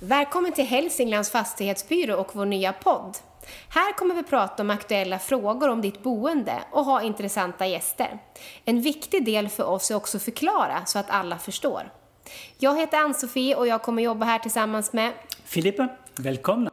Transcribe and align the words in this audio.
Välkommen 0.00 0.52
till 0.52 0.64
Hälsinglands 0.64 1.30
fastighetsbyrå 1.30 2.16
och 2.16 2.30
vår 2.32 2.46
nya 2.46 2.72
podd. 2.72 3.16
Här 3.68 3.92
kommer 3.92 4.14
vi 4.14 4.22
prata 4.22 4.62
om 4.62 4.70
aktuella 4.70 5.18
frågor 5.18 5.68
om 5.68 5.80
ditt 5.80 6.02
boende 6.02 6.54
och 6.70 6.84
ha 6.84 7.02
intressanta 7.02 7.66
gäster. 7.66 8.18
En 8.64 8.80
viktig 8.80 9.24
del 9.24 9.48
för 9.48 9.64
oss 9.64 9.90
är 9.90 9.94
också 9.94 10.16
att 10.16 10.22
förklara 10.22 10.84
så 10.86 10.98
att 10.98 11.10
alla 11.10 11.38
förstår. 11.38 11.92
Jag 12.58 12.78
heter 12.78 12.98
Ann-Sofie 12.98 13.54
och 13.56 13.66
jag 13.66 13.82
kommer 13.82 14.02
jobba 14.02 14.26
här 14.26 14.38
tillsammans 14.38 14.92
med 14.92 15.12
Filippa, 15.44 15.88
välkomna! 16.16 16.70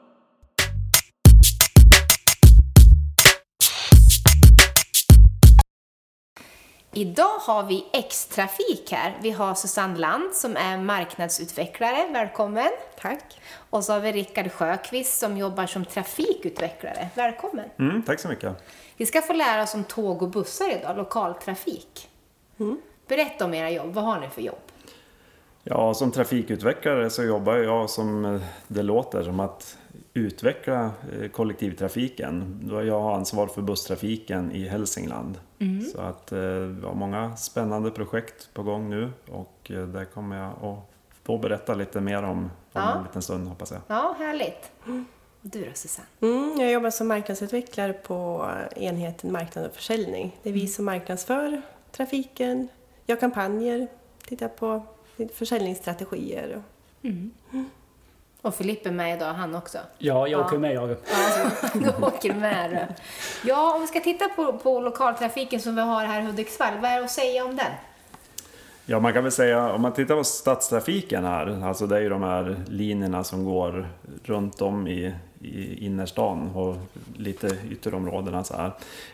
Idag 6.97 7.39
har 7.39 7.63
vi 7.63 7.85
X-Trafik 7.93 8.91
här. 8.91 9.17
Vi 9.21 9.31
har 9.31 9.55
Susanne 9.55 9.99
Land 9.99 10.33
som 10.33 10.57
är 10.57 10.77
marknadsutvecklare. 10.77 12.07
Välkommen! 12.13 12.69
Tack! 12.99 13.41
Och 13.69 13.83
så 13.83 13.93
har 13.93 13.99
vi 13.99 14.11
Rickard 14.11 14.51
Sjöqvist 14.51 15.19
som 15.19 15.37
jobbar 15.37 15.65
som 15.65 15.85
trafikutvecklare. 15.85 17.09
Välkommen! 17.15 17.65
Mm, 17.79 18.03
tack 18.03 18.19
så 18.19 18.27
mycket. 18.27 18.63
Vi 18.97 19.05
ska 19.05 19.21
få 19.21 19.33
lära 19.33 19.63
oss 19.63 19.73
om 19.73 19.83
tåg 19.83 20.21
och 20.21 20.29
bussar 20.29 20.79
idag, 20.79 20.97
lokaltrafik. 20.97 22.09
Mm. 22.59 22.77
Berätta 23.07 23.45
om 23.45 23.53
era 23.53 23.69
jobb. 23.69 23.93
Vad 23.93 24.03
har 24.03 24.19
ni 24.19 24.29
för 24.29 24.41
jobb? 24.41 24.61
Ja, 25.63 25.93
som 25.93 26.11
trafikutvecklare 26.11 27.09
så 27.09 27.23
jobbar 27.23 27.55
jag 27.55 27.89
som 27.89 28.39
det 28.67 28.83
låter 28.83 29.23
som 29.23 29.39
att 29.39 29.77
utveckla 30.13 30.91
eh, 31.21 31.29
kollektivtrafiken. 31.29 32.61
Jag 32.87 32.99
har 32.99 33.15
ansvar 33.15 33.47
för 33.47 33.61
busstrafiken 33.61 34.51
i 34.51 34.67
Hälsingland. 34.67 35.39
Mm. 35.59 35.81
Så 35.81 36.01
att 36.01 36.31
eh, 36.31 36.39
vi 36.39 36.85
har 36.85 36.93
många 36.93 37.35
spännande 37.35 37.91
projekt 37.91 38.49
på 38.53 38.63
gång 38.63 38.89
nu 38.89 39.11
och 39.31 39.71
eh, 39.71 39.87
där 39.87 40.05
kommer 40.05 40.37
jag 40.37 40.51
att 40.69 40.91
få 41.23 41.37
berätta 41.37 41.73
lite 41.73 42.01
mer 42.01 42.23
om, 42.23 42.37
om 42.39 42.49
ja. 42.73 42.97
en 42.97 43.03
liten 43.03 43.21
stund 43.21 43.47
hoppas 43.47 43.71
jag. 43.71 43.81
Ja, 43.87 44.15
härligt. 44.19 44.71
Du 45.41 45.65
då 45.65 45.71
Susanne? 45.73 46.07
Mm, 46.21 46.59
jag 46.59 46.71
jobbar 46.71 46.89
som 46.89 47.07
marknadsutvecklare 47.07 47.93
på 47.93 48.49
enheten 48.75 49.31
marknad 49.31 49.65
och 49.65 49.75
försäljning. 49.75 50.39
Det 50.43 50.49
är 50.49 50.53
vi 50.53 50.59
mm. 50.59 50.71
som 50.71 50.85
marknadsför 50.85 51.61
trafiken, 51.91 52.67
gör 53.05 53.15
kampanjer, 53.15 53.87
tittar 54.27 54.47
på 54.47 54.83
försäljningsstrategier. 55.33 56.63
Mm. 57.01 57.31
Och 58.45 58.55
Filippe 58.55 58.89
är 58.89 58.93
med 58.93 59.17
idag, 59.17 59.33
han 59.33 59.55
också. 59.55 59.77
Ja, 59.97 60.27
jag 60.27 60.45
åker 60.45 60.57
med 60.57 60.73
jag. 60.73 60.89
Ja, 60.89 61.69
du 61.73 62.05
åker 62.05 62.33
med 62.33 62.71
du. 62.71 62.93
Ja, 63.49 63.75
om 63.75 63.81
vi 63.81 63.87
ska 63.87 63.99
titta 63.99 64.27
på, 64.27 64.53
på 64.53 64.79
lokaltrafiken 64.79 65.59
som 65.59 65.75
vi 65.75 65.81
har 65.81 66.05
här 66.05 66.21
i 66.21 66.25
Hudiksvall, 66.25 66.73
vad 66.81 66.91
är 66.91 66.99
det 66.99 67.05
att 67.05 67.11
säga 67.11 67.45
om 67.45 67.55
den? 67.55 67.71
Ja, 68.85 68.99
man 68.99 69.13
kan 69.13 69.23
väl 69.23 69.31
säga, 69.31 69.73
om 69.73 69.81
man 69.81 69.93
tittar 69.93 70.15
på 70.15 70.23
stadstrafiken 70.23 71.25
här, 71.25 71.63
alltså 71.63 71.87
det 71.87 71.97
är 71.97 72.01
ju 72.01 72.09
de 72.09 72.23
här 72.23 72.55
linjerna 72.67 73.23
som 73.23 73.45
går 73.45 73.89
runt 74.23 74.61
om 74.61 74.87
i, 74.87 75.13
i 75.45 75.85
innerstan 75.85 76.49
och 76.55 76.75
lite 77.17 77.57
ytterområdena 77.71 78.43
så 78.43 78.55
här. 78.55 78.71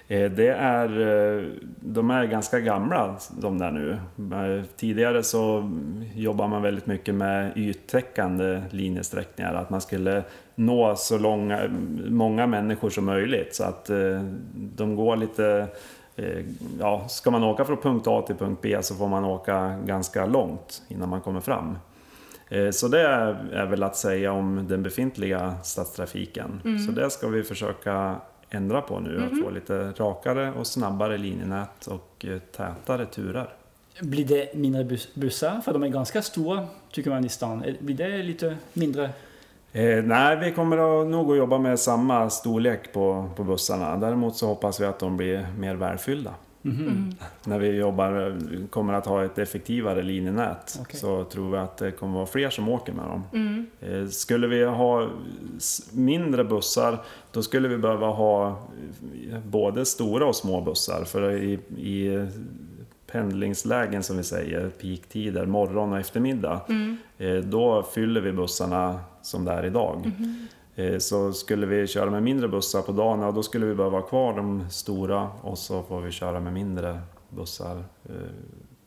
Eh, 0.08 0.32
det 0.32 0.48
är, 0.48 0.90
eh, 1.00 1.44
de 1.80 2.12
är 2.12 2.26
ganska 2.26 2.60
gamla 2.60 3.16
de 3.30 3.58
där 3.58 3.72
nu. 3.72 3.92
Eh, 4.36 4.64
tidigare 4.76 5.24
så 5.24 5.72
jobbar 6.16 6.48
man 6.48 6.62
väldigt 6.62 6.86
mycket 6.86 7.16
med 7.16 7.52
yttäckande 7.56 8.62
linjesträckningar, 8.70 9.54
att 9.54 9.70
man 9.70 9.82
skulle 9.82 10.24
nå 10.56 10.96
så 10.96 11.18
långa, 11.18 11.60
många 12.10 12.48
människor 12.48 12.90
som 12.90 13.06
möjligt 13.06 13.56
så 13.56 13.64
att 13.64 13.90
de 14.76 14.96
går 14.96 15.16
lite 15.16 15.68
ja, 16.80 17.08
ska 17.08 17.32
man 17.32 17.44
åka 17.44 17.66
från 17.66 17.78
punkt 17.78 18.08
A 18.08 18.24
till 18.28 18.36
punkt 18.36 18.60
B 18.62 18.78
så 18.82 18.96
får 18.96 19.08
man 19.08 19.26
åka 19.26 19.80
ganska 19.86 20.26
långt 20.26 20.82
innan 20.88 21.10
man 21.10 21.22
kommer 21.22 21.40
fram. 21.40 21.78
Eh, 22.52 22.72
så 22.72 22.88
det 22.88 23.02
är 23.02 23.66
väl 23.66 23.84
att 23.84 23.96
säga 23.96 24.32
om 24.32 24.68
den 24.68 24.84
befintliga 24.84 25.56
stadstrafiken. 25.64 26.62
Mm. 26.66 26.80
Så 26.80 26.92
det 26.92 27.10
ska 27.10 27.28
vi 27.28 27.44
försöka 27.44 28.16
ändra 28.50 28.82
på 28.82 29.00
nu, 29.00 29.16
mm. 29.18 29.28
att 29.28 29.44
få 29.44 29.50
lite 29.50 29.92
rakare 29.92 30.52
och 30.52 30.68
snabbare 30.68 31.18
linjenät 31.18 31.88
och 31.88 32.26
eh, 32.26 32.40
tätare 32.40 33.06
turer. 33.06 33.50
Blir 34.02 34.26
det 34.26 34.56
mindre 34.56 34.98
bussar? 35.14 35.62
För 35.62 35.74
de 35.74 35.84
är 35.84 35.88
ganska 35.88 36.22
stora, 36.22 36.68
tycker 36.92 37.10
man 37.10 37.26
i 37.26 37.30
stan. 37.30 37.64
Eh, 37.64 37.76
blir 37.80 37.96
det 37.96 38.18
lite 38.24 38.58
mindre? 38.74 39.10
Eh, 39.72 40.04
nej, 40.04 40.38
vi 40.38 40.52
kommer 40.52 41.02
att 41.02 41.08
nog 41.08 41.32
att 41.32 41.38
jobba 41.38 41.58
med 41.58 41.80
samma 41.80 42.30
storlek 42.30 42.94
på, 42.94 43.30
på 43.36 43.44
bussarna. 43.44 43.98
Däremot 43.98 44.36
så 44.36 44.48
hoppas 44.48 44.82
vi 44.82 44.86
att 44.86 45.00
de 45.00 45.18
blir 45.18 45.48
mer 45.58 45.76
välfyllda. 45.76 46.34
Mm. 46.64 47.12
När 47.46 47.60
vi 47.60 47.68
jobbar, 47.68 48.38
kommer 48.70 48.94
att 48.94 49.06
ha 49.06 49.26
ett 49.26 49.38
effektivare 49.38 50.02
linjenät 50.02 50.78
okay. 50.82 51.00
så 51.00 51.24
tror 51.24 51.52
vi 51.52 51.58
att 51.58 51.78
det 51.78 51.92
kommer 51.92 52.14
att 52.14 52.16
vara 52.16 52.26
fler 52.26 52.50
som 52.50 52.70
åker 52.70 52.94
med 52.94 53.06
dem. 53.06 53.24
Mm. 53.34 53.66
Eh, 53.80 54.08
skulle 54.08 54.48
vi 54.48 54.66
ha 54.66 55.10
mindre 55.92 56.44
bussar 56.44 57.00
då 57.32 57.44
skulle 57.44 57.68
vi 57.68 57.78
behöva 57.78 58.08
ha 58.08 58.48
eh, 59.32 59.40
både 59.46 59.86
stora 59.86 60.26
och 60.26 60.36
små 60.36 60.62
bussar. 60.62 61.04
För 61.04 61.32
i, 61.32 61.54
i 61.78 62.28
pendlingslägen 63.12 64.04
som 64.04 64.18
vi 64.18 64.24
säger, 64.24 64.70
peaktider, 64.70 65.46
morgon 65.46 65.94
och 65.94 66.00
eftermiddag, 66.00 66.62
mm. 66.70 66.98
Eh, 67.18 67.36
då 67.36 67.84
fyller 67.84 68.22
vi 68.22 68.32
bussarna 68.32 69.00
som 69.22 69.46
det 69.46 69.52
är 69.52 69.66
idag. 69.66 70.12
Eh, 70.82 70.98
så 70.98 71.34
skulle 71.34 71.66
vi 71.66 71.88
köra 71.88 72.10
med 72.10 72.24
mindre 72.24 72.48
bussar 72.48 72.82
på 72.82 72.92
dagen, 72.92 73.20
ja, 73.20 73.32
då 73.32 73.44
skulle 73.44 73.66
vi 73.66 73.76
behöva 73.76 73.98
ha 73.98 74.08
kvar 74.08 74.36
de 74.38 74.70
stora 74.70 75.30
och 75.42 75.58
så 75.58 75.84
får 75.84 76.02
vi 76.02 76.12
köra 76.12 76.40
med 76.40 76.54
mindre 76.54 77.00
bussar 77.30 77.84
eh, 78.10 78.16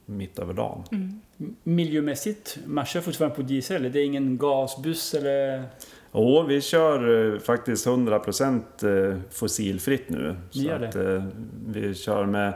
mitt 0.06 0.38
över 0.38 0.54
dagen. 0.54 0.84
Mm. 0.92 1.20
Miljömässigt, 1.62 2.58
man 2.66 2.84
kör 2.84 3.00
fortfarande 3.00 3.36
på 3.36 3.42
diesel? 3.42 3.92
Det 3.92 4.00
är 4.00 4.04
ingen 4.04 4.38
gasbuss 4.38 5.14
eller? 5.14 5.64
Jo, 6.12 6.42
vi 6.42 6.60
kör 6.60 7.32
eh, 7.34 7.40
faktiskt 7.40 7.86
100% 7.86 9.12
eh, 9.12 9.18
fossilfritt 9.30 10.08
nu. 10.08 10.36
så 10.50 10.70
att, 10.70 10.94
eh, 10.94 11.24
vi 11.66 11.94
kör 11.94 12.26
med 12.26 12.54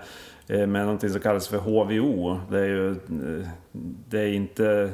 med 0.49 0.87
något 0.87 1.11
som 1.11 1.21
kallas 1.21 1.49
för 1.49 1.59
HVO. 1.59 2.41
Det 2.51 2.59
är, 2.59 2.65
ju, 2.65 2.91
eh, 2.91 3.49
det 4.09 4.21
är, 4.21 4.29
inte, 4.29 4.91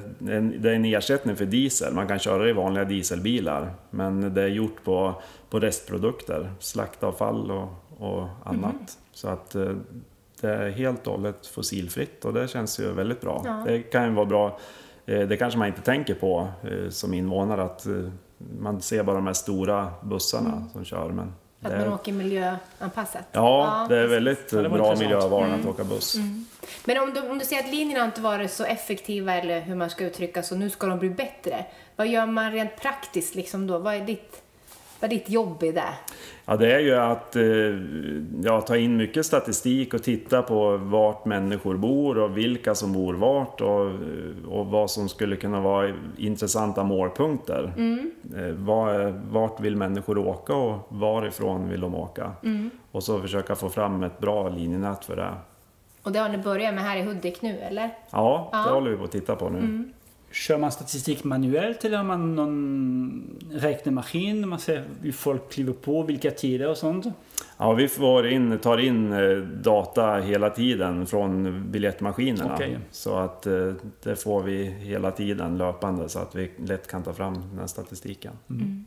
det 0.59 0.71
är 0.71 0.75
en 0.75 0.85
ersättning 0.85 1.37
för 1.37 1.45
diesel. 1.45 1.95
Man 1.95 2.09
kan 2.09 2.19
köra 2.19 2.43
det 2.43 2.51
i 2.51 2.53
vanliga 2.53 2.85
dieselbilar. 2.85 3.75
Men 3.91 4.35
det 4.35 4.43
är 4.43 4.49
gjort 4.49 4.85
på, 4.85 5.23
på 5.51 5.61
restprodukter, 5.61 6.53
slaktavfall 6.59 7.51
och, 7.51 7.69
och 7.99 8.29
annat. 8.45 8.75
Mm. 8.75 8.87
Så 9.13 9.29
att 9.29 9.55
eh, 9.55 9.73
det 10.41 10.49
är 10.49 10.71
helt 10.71 11.07
och 11.07 11.13
hållet 11.13 11.47
fossilfritt 11.47 12.25
och 12.25 12.33
det 12.33 12.49
känns 12.49 12.81
ju 12.81 12.93
väldigt 12.93 13.21
bra. 13.21 13.43
Ja. 13.45 13.63
Det 13.67 13.83
kan 13.83 14.05
ju 14.05 14.15
vara 14.15 14.27
bra, 14.27 14.59
det 15.05 15.37
kanske 15.39 15.59
man 15.59 15.69
inte 15.69 15.81
tänker 15.81 16.15
på 16.15 16.49
som 16.89 17.15
invånare 17.15 17.63
att 17.63 17.87
man 18.61 18.81
ser 18.81 19.03
bara 19.03 19.17
de 19.17 19.27
här 19.27 19.35
stora 19.35 19.93
bussarna 20.03 20.53
mm. 20.53 20.69
som 20.69 20.85
kör. 20.85 21.09
Men 21.09 21.33
att 21.65 21.79
man 21.79 21.93
åker 21.93 22.13
miljöanpassat? 22.13 23.29
Ja, 23.33 23.41
ja 23.83 23.87
det 23.89 24.03
är 24.03 24.07
väldigt 24.07 24.53
ja, 24.53 24.69
bra 24.69 24.97
miljöval 24.97 25.45
mm. 25.45 25.61
att 25.61 25.67
åka 25.67 25.85
buss. 25.85 26.15
Mm. 26.15 26.47
Men 26.85 26.99
om 26.99 27.15
du, 27.15 27.29
om 27.29 27.39
du 27.39 27.45
säger 27.45 27.63
att 27.63 27.71
linjerna 27.71 28.05
inte 28.05 28.21
varit 28.21 28.53
så 28.53 28.65
effektiva, 28.65 29.35
eller 29.35 29.61
hur 29.61 29.75
man 29.75 29.91
ska 29.91 30.05
uttrycka 30.05 30.43
så, 30.43 30.57
nu 30.57 30.71
ska 30.71 30.87
de 30.87 30.99
bli 30.99 31.11
bättre. 31.11 31.65
Vad 31.97 32.07
gör 32.07 32.27
man 32.27 32.53
rent 32.53 32.77
praktiskt 32.77 33.35
liksom 33.35 33.67
då? 33.67 33.79
Vad 33.79 33.95
är 33.95 34.01
ditt 34.01 34.44
vad 35.05 35.11
ditt 35.11 35.31
jobb 35.31 35.63
är 35.63 35.73
det? 35.73 35.95
Ja, 36.45 36.57
det 36.57 36.75
är 36.75 36.79
ju 36.79 36.95
att 36.95 37.37
eh, 37.37 37.45
ja, 38.43 38.61
ta 38.61 38.77
in 38.77 38.97
mycket 38.97 39.27
statistik 39.27 39.95
och 39.95 40.03
titta 40.03 40.43
på 40.43 40.77
vart 40.77 41.25
människor 41.25 41.77
bor 41.77 42.19
och 42.19 42.37
vilka 42.37 42.75
som 42.75 42.93
bor 42.93 43.15
vart 43.15 43.61
och, 43.61 43.91
och 44.59 44.67
vad 44.67 44.91
som 44.91 45.09
skulle 45.09 45.37
kunna 45.37 45.61
vara 45.61 45.93
intressanta 46.17 46.85
målpunkter. 46.85 47.73
Mm. 47.77 48.11
Eh, 48.37 48.55
var, 48.55 49.15
vart 49.31 49.61
vill 49.61 49.77
människor 49.77 50.19
åka 50.19 50.55
och 50.55 50.87
varifrån 50.89 51.69
vill 51.69 51.81
de 51.81 51.95
åka? 51.95 52.33
Mm. 52.43 52.71
Och 52.91 53.03
så 53.03 53.21
försöka 53.21 53.55
få 53.55 53.69
fram 53.69 54.03
ett 54.03 54.19
bra 54.19 54.49
linjenät 54.49 55.05
för 55.05 55.17
det. 55.17 55.35
Och 56.03 56.13
det 56.13 56.19
har 56.19 56.29
ni 56.29 56.39
börjat 56.39 56.75
med 56.75 56.85
här 56.85 56.97
i 56.97 57.03
Hudik 57.03 57.43
nu, 57.43 57.59
eller? 57.59 57.91
Ja, 58.11 58.49
det 58.53 58.59
ja. 58.59 58.75
håller 58.75 58.91
vi 58.91 58.97
på 58.97 59.05
att 59.05 59.13
titta 59.13 59.37
på 59.37 59.49
nu. 59.49 59.59
Mm. 59.59 59.93
Kör 60.35 60.59
man 60.59 60.73
statistik 60.73 61.25
manuellt 61.25 61.85
eller 61.85 61.97
har 61.97 62.05
man 62.05 62.35
någon 62.37 63.39
räknemaskin? 63.53 64.49
Man 64.49 64.59
ser 64.59 64.85
hur 65.03 65.13
folk 65.13 65.53
kliver 65.53 65.73
på, 65.73 66.03
vilka 66.03 66.31
tider 66.31 66.69
och 66.69 66.77
sånt? 66.77 67.07
Ja, 67.59 67.73
vi 67.73 67.89
får 67.89 68.27
in, 68.29 68.59
tar 68.59 68.79
in 68.79 69.13
eh, 69.13 69.37
data 69.39 70.15
hela 70.15 70.51
tiden 70.51 71.07
från 71.07 71.63
biljettmaskinerna. 71.71 72.55
Okay. 72.55 72.77
Så 72.91 73.17
att 73.17 73.47
eh, 73.47 73.73
det 74.03 74.17
får 74.17 74.43
vi 74.43 74.65
hela 74.65 75.11
tiden 75.11 75.59
löpande 75.59 76.09
så 76.09 76.19
att 76.19 76.35
vi 76.35 76.51
lätt 76.57 76.87
kan 76.87 77.03
ta 77.03 77.13
fram 77.13 77.35
den 77.35 77.59
här 77.59 77.67
statistiken. 77.67 78.33
Mm. 78.51 78.85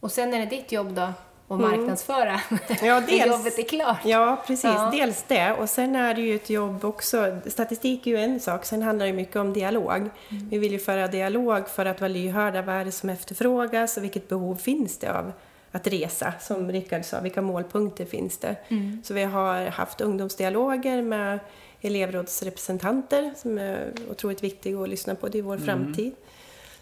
Och 0.00 0.10
sen 0.10 0.34
är 0.34 0.38
det 0.38 0.46
ditt 0.46 0.72
jobb 0.72 0.94
då? 0.94 1.12
Och 1.48 1.56
mm. 1.56 1.70
marknadsföra 1.70 2.40
ja, 2.82 3.00
dels, 3.08 3.26
jobbet 3.26 3.58
är 3.58 3.62
klart. 3.62 3.98
Ja, 4.04 4.42
precis. 4.46 4.64
Ja. 4.64 4.90
Dels 4.92 5.24
det. 5.28 5.52
Och 5.52 5.68
sen 5.68 5.96
är 5.96 6.14
det 6.14 6.20
ju 6.20 6.34
ett 6.34 6.50
jobb 6.50 6.84
också. 6.84 7.40
Statistik 7.46 8.06
är 8.06 8.10
ju 8.10 8.16
en 8.16 8.40
sak, 8.40 8.64
sen 8.64 8.82
handlar 8.82 9.06
det 9.06 9.12
mycket 9.12 9.36
om 9.36 9.52
dialog. 9.52 9.96
Mm. 9.96 10.10
Vi 10.50 10.58
vill 10.58 10.72
ju 10.72 10.78
föra 10.78 11.06
dialog 11.06 11.68
för 11.68 11.86
att 11.86 12.00
vara 12.00 12.08
lyhörda. 12.08 12.62
Vad 12.62 12.74
är 12.74 12.84
det 12.84 12.92
som 12.92 13.10
efterfrågas 13.10 13.96
och 13.96 14.04
vilket 14.04 14.28
behov 14.28 14.56
finns 14.56 14.98
det 14.98 15.18
av 15.18 15.32
att 15.72 15.86
resa? 15.86 16.32
Som 16.40 16.72
Rickard 16.72 17.04
sa, 17.04 17.20
vilka 17.20 17.42
målpunkter 17.42 18.04
finns 18.04 18.38
det? 18.38 18.56
Mm. 18.68 19.02
Så 19.04 19.14
vi 19.14 19.24
har 19.24 19.66
haft 19.66 20.00
ungdomsdialoger 20.00 21.02
med 21.02 21.38
elevrådsrepresentanter 21.80 23.34
som 23.36 23.58
är 23.58 23.92
otroligt 24.10 24.42
viktiga 24.42 24.80
att 24.80 24.88
lyssna 24.88 25.14
på. 25.14 25.28
Det 25.28 25.38
är 25.38 25.42
vår 25.42 25.54
mm. 25.54 25.66
framtid. 25.66 26.12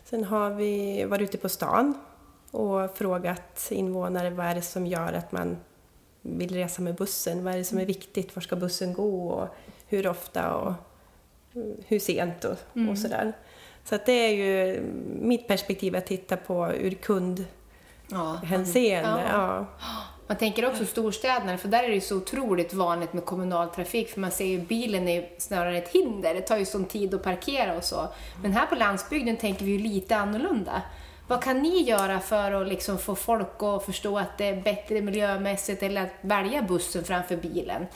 Sen 0.05 0.25
har 0.25 0.50
vi 0.50 1.05
varit 1.05 1.28
ute 1.28 1.38
på 1.38 1.49
stan 1.49 1.94
och 2.54 2.98
frågat 2.98 3.68
invånare 3.70 4.30
vad 4.30 4.46
är 4.46 4.54
det 4.54 4.62
som 4.62 4.86
gör 4.86 5.12
att 5.12 5.32
man 5.32 5.56
vill 6.22 6.54
resa 6.54 6.82
med 6.82 6.94
bussen? 6.94 7.44
Vad 7.44 7.54
är 7.54 7.58
det 7.58 7.64
som 7.64 7.78
är 7.78 7.86
viktigt? 7.86 8.36
Var 8.36 8.40
ska 8.40 8.56
bussen 8.56 8.92
gå? 8.92 9.28
Och 9.28 9.48
hur 9.86 10.06
ofta 10.06 10.54
och 10.54 10.72
hur 11.86 11.98
sent 11.98 12.44
och, 12.44 12.56
Mm. 12.74 12.88
och 12.88 12.98
sådär. 12.98 13.32
Så 13.84 13.94
att 13.94 14.06
det 14.06 14.12
är 14.12 14.30
ju 14.30 14.82
mitt 15.20 15.48
perspektiv 15.48 15.96
att 15.96 16.06
titta 16.06 16.36
på 16.36 16.72
ur 16.72 16.90
kundhänseende. 16.94 19.22
Ja. 19.30 19.66
Ja. 19.80 19.86
Man 20.26 20.36
tänker 20.36 20.66
också 20.66 20.86
storstäderna, 20.86 21.58
för 21.58 21.68
där 21.68 21.84
är 21.84 21.88
det 21.88 21.94
ju 21.94 22.00
så 22.00 22.16
otroligt 22.16 22.74
vanligt 22.74 23.12
med 23.12 23.24
kommunaltrafik, 23.24 24.08
för 24.08 24.20
man 24.20 24.30
ser 24.30 24.44
ju 24.44 24.60
bilen 24.60 25.08
är 25.08 25.28
snarare 25.38 25.78
ett 25.78 25.88
hinder. 25.88 26.34
Det 26.34 26.40
tar 26.40 26.56
ju 26.56 26.64
sån 26.64 26.84
tid 26.84 27.14
att 27.14 27.22
parkera 27.22 27.76
och 27.76 27.84
så. 27.84 28.08
Men 28.42 28.52
här 28.52 28.66
på 28.66 28.74
landsbygden 28.74 29.36
tänker 29.36 29.64
vi 29.64 29.70
ju 29.70 29.78
lite 29.78 30.16
annorlunda. 30.16 30.82
Vad 31.26 31.43
kan 31.43 31.62
ni 31.62 31.82
göra 31.82 32.21
för 32.21 32.53
att 32.53 32.69
liksom 32.69 32.99
få 32.99 33.15
folk 33.15 33.62
att 33.62 33.85
förstå 33.85 34.19
att 34.19 34.38
det 34.38 34.49
är 34.49 34.61
bättre 34.61 35.00
miljömässigt 35.00 35.82
eller 35.82 36.03
att 36.03 36.12
välja 36.21 36.62
bussen 36.62 37.05
framför 37.05 37.37
bilen? 37.37 37.87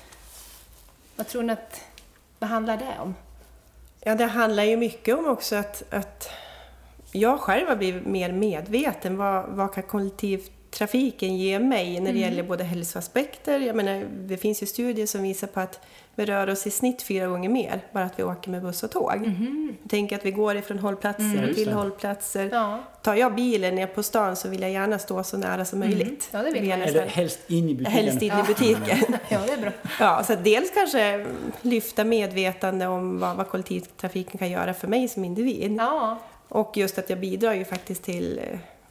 Vad 1.16 1.28
tror 1.28 1.42
ni 1.42 1.52
att, 1.52 1.84
vad 2.38 2.50
handlar 2.50 2.76
det 2.76 2.94
om? 3.00 3.14
Ja, 4.00 4.14
det 4.14 4.24
handlar 4.24 4.64
ju 4.64 4.76
mycket 4.76 5.18
om 5.18 5.26
också 5.26 5.56
att, 5.56 5.82
att 5.90 6.30
jag 7.12 7.40
själv 7.40 7.68
har 7.68 7.76
blivit 7.76 8.06
mer 8.06 8.32
medveten. 8.32 9.16
Vad, 9.16 9.48
vad 9.48 9.74
kan 9.74 9.82
kollektivtrafiken 10.70 11.36
ge 11.36 11.58
mig 11.58 12.00
när 12.00 12.12
det 12.12 12.18
gäller 12.18 12.42
både 12.42 12.64
hälsoaspekter? 12.64 13.60
Jag 13.60 13.76
menar, 13.76 14.06
det 14.26 14.36
finns 14.36 14.62
ju 14.62 14.66
studier 14.66 15.06
som 15.06 15.22
visar 15.22 15.46
på 15.46 15.60
att 15.60 15.80
vi 16.14 16.24
rör 16.24 16.50
oss 16.50 16.66
i 16.66 16.70
snitt 16.70 17.02
fyra 17.02 17.26
gånger 17.26 17.48
mer 17.48 17.80
bara 17.92 18.04
att 18.04 18.18
vi 18.18 18.22
åker 18.22 18.50
med 18.50 18.62
buss 18.62 18.82
och 18.82 18.90
tåg. 18.90 19.30
Tänk 19.88 20.12
att 20.12 20.24
vi 20.26 20.30
går 20.30 20.56
ifrån 20.56 20.78
hållplatser 20.78 21.44
just 21.46 21.58
till 21.58 21.72
hållplatser. 21.72 22.48
Ja. 22.52 22.78
Tar 23.02 23.14
jag 23.14 23.34
bilen 23.34 23.74
ner 23.74 23.86
på 23.86 24.02
stan 24.02 24.36
så 24.36 24.48
vill 24.48 24.62
jag 24.62 24.70
gärna 24.70 24.98
stå 24.98 25.24
så 25.24 25.36
nära 25.36 25.64
som 25.64 25.78
möjligt. 25.78 26.28
Ja, 26.32 26.42
det 26.42 26.50
vill 26.50 26.68
jag 26.68 26.80
Eller 26.80 27.06
helst 27.06 27.38
in 27.50 27.68
i 27.68 27.74
butiken. 27.74 27.92
Helst 27.92 28.22
in 28.22 28.32
i 28.32 28.42
butiken. 28.46 28.98
Ja, 29.28 29.38
det 29.46 29.52
är 29.52 29.58
bra. 29.58 29.70
Ja, 30.00 30.22
så 30.24 30.32
att 30.32 30.44
dels 30.44 30.70
kanske 30.74 31.26
lyfta 31.62 32.04
medvetande 32.04 32.86
om 32.86 33.18
vad, 33.20 33.36
vad 33.36 33.48
kollektivtrafiken 33.48 34.38
kan 34.38 34.50
göra 34.50 34.74
för 34.74 34.88
mig 34.88 35.08
som 35.08 35.24
individ. 35.24 35.76
Ja, 35.78 36.18
Och 36.48 36.76
just 36.76 36.98
att 36.98 37.10
jag 37.10 37.20
bidrar 37.20 37.54
ju 37.54 37.64
faktiskt 37.64 38.02
till 38.02 38.40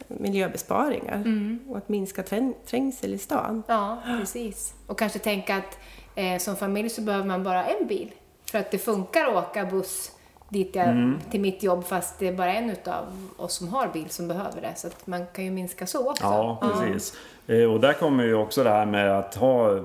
miljöbesparingar 0.07 1.23
och 1.69 1.77
att 1.77 1.89
minska 1.89 2.21
träng- 2.23 2.53
trängsel 2.65 3.13
i 3.13 3.17
stan. 3.17 3.63
ja 3.67 3.97
precis. 4.19 4.73
Och 4.87 4.99
kanske 4.99 5.19
tänka 5.19 5.55
att 5.55 5.77
eh, 6.15 6.37
som 6.39 6.55
familj 6.55 6.89
så 6.89 7.01
behöver 7.01 7.25
man 7.27 7.43
bara 7.43 7.65
en 7.65 7.87
bil. 7.87 8.11
För 8.51 8.59
att 8.59 8.71
det 8.71 8.77
funkar 8.77 9.25
att 9.25 9.35
åka 9.49 9.65
buss 9.65 10.11
dit 10.49 10.75
jag, 10.75 11.13
till 11.31 11.41
mitt 11.41 11.63
jobb 11.63 11.85
fast 11.85 12.19
det 12.19 12.27
är 12.27 12.33
bara 12.33 12.53
en 12.53 12.69
utav 12.69 13.05
oss 13.37 13.53
som 13.53 13.67
har 13.67 13.87
bil 13.93 14.09
som 14.09 14.27
behöver 14.27 14.61
det. 14.61 14.73
Så 14.75 14.87
att 14.87 15.07
man 15.07 15.25
kan 15.33 15.45
ju 15.45 15.51
minska 15.51 15.85
så 15.87 16.09
också. 16.11 16.23
Ja, 16.23 16.57
precis. 16.61 17.13
Eh, 17.47 17.63
Och 17.73 17.79
där 17.79 17.93
kommer 17.93 18.23
ju 18.23 18.33
också 18.35 18.63
det 18.63 18.69
här 18.69 18.85
med 18.85 19.19
att 19.19 19.35
ha 19.35 19.79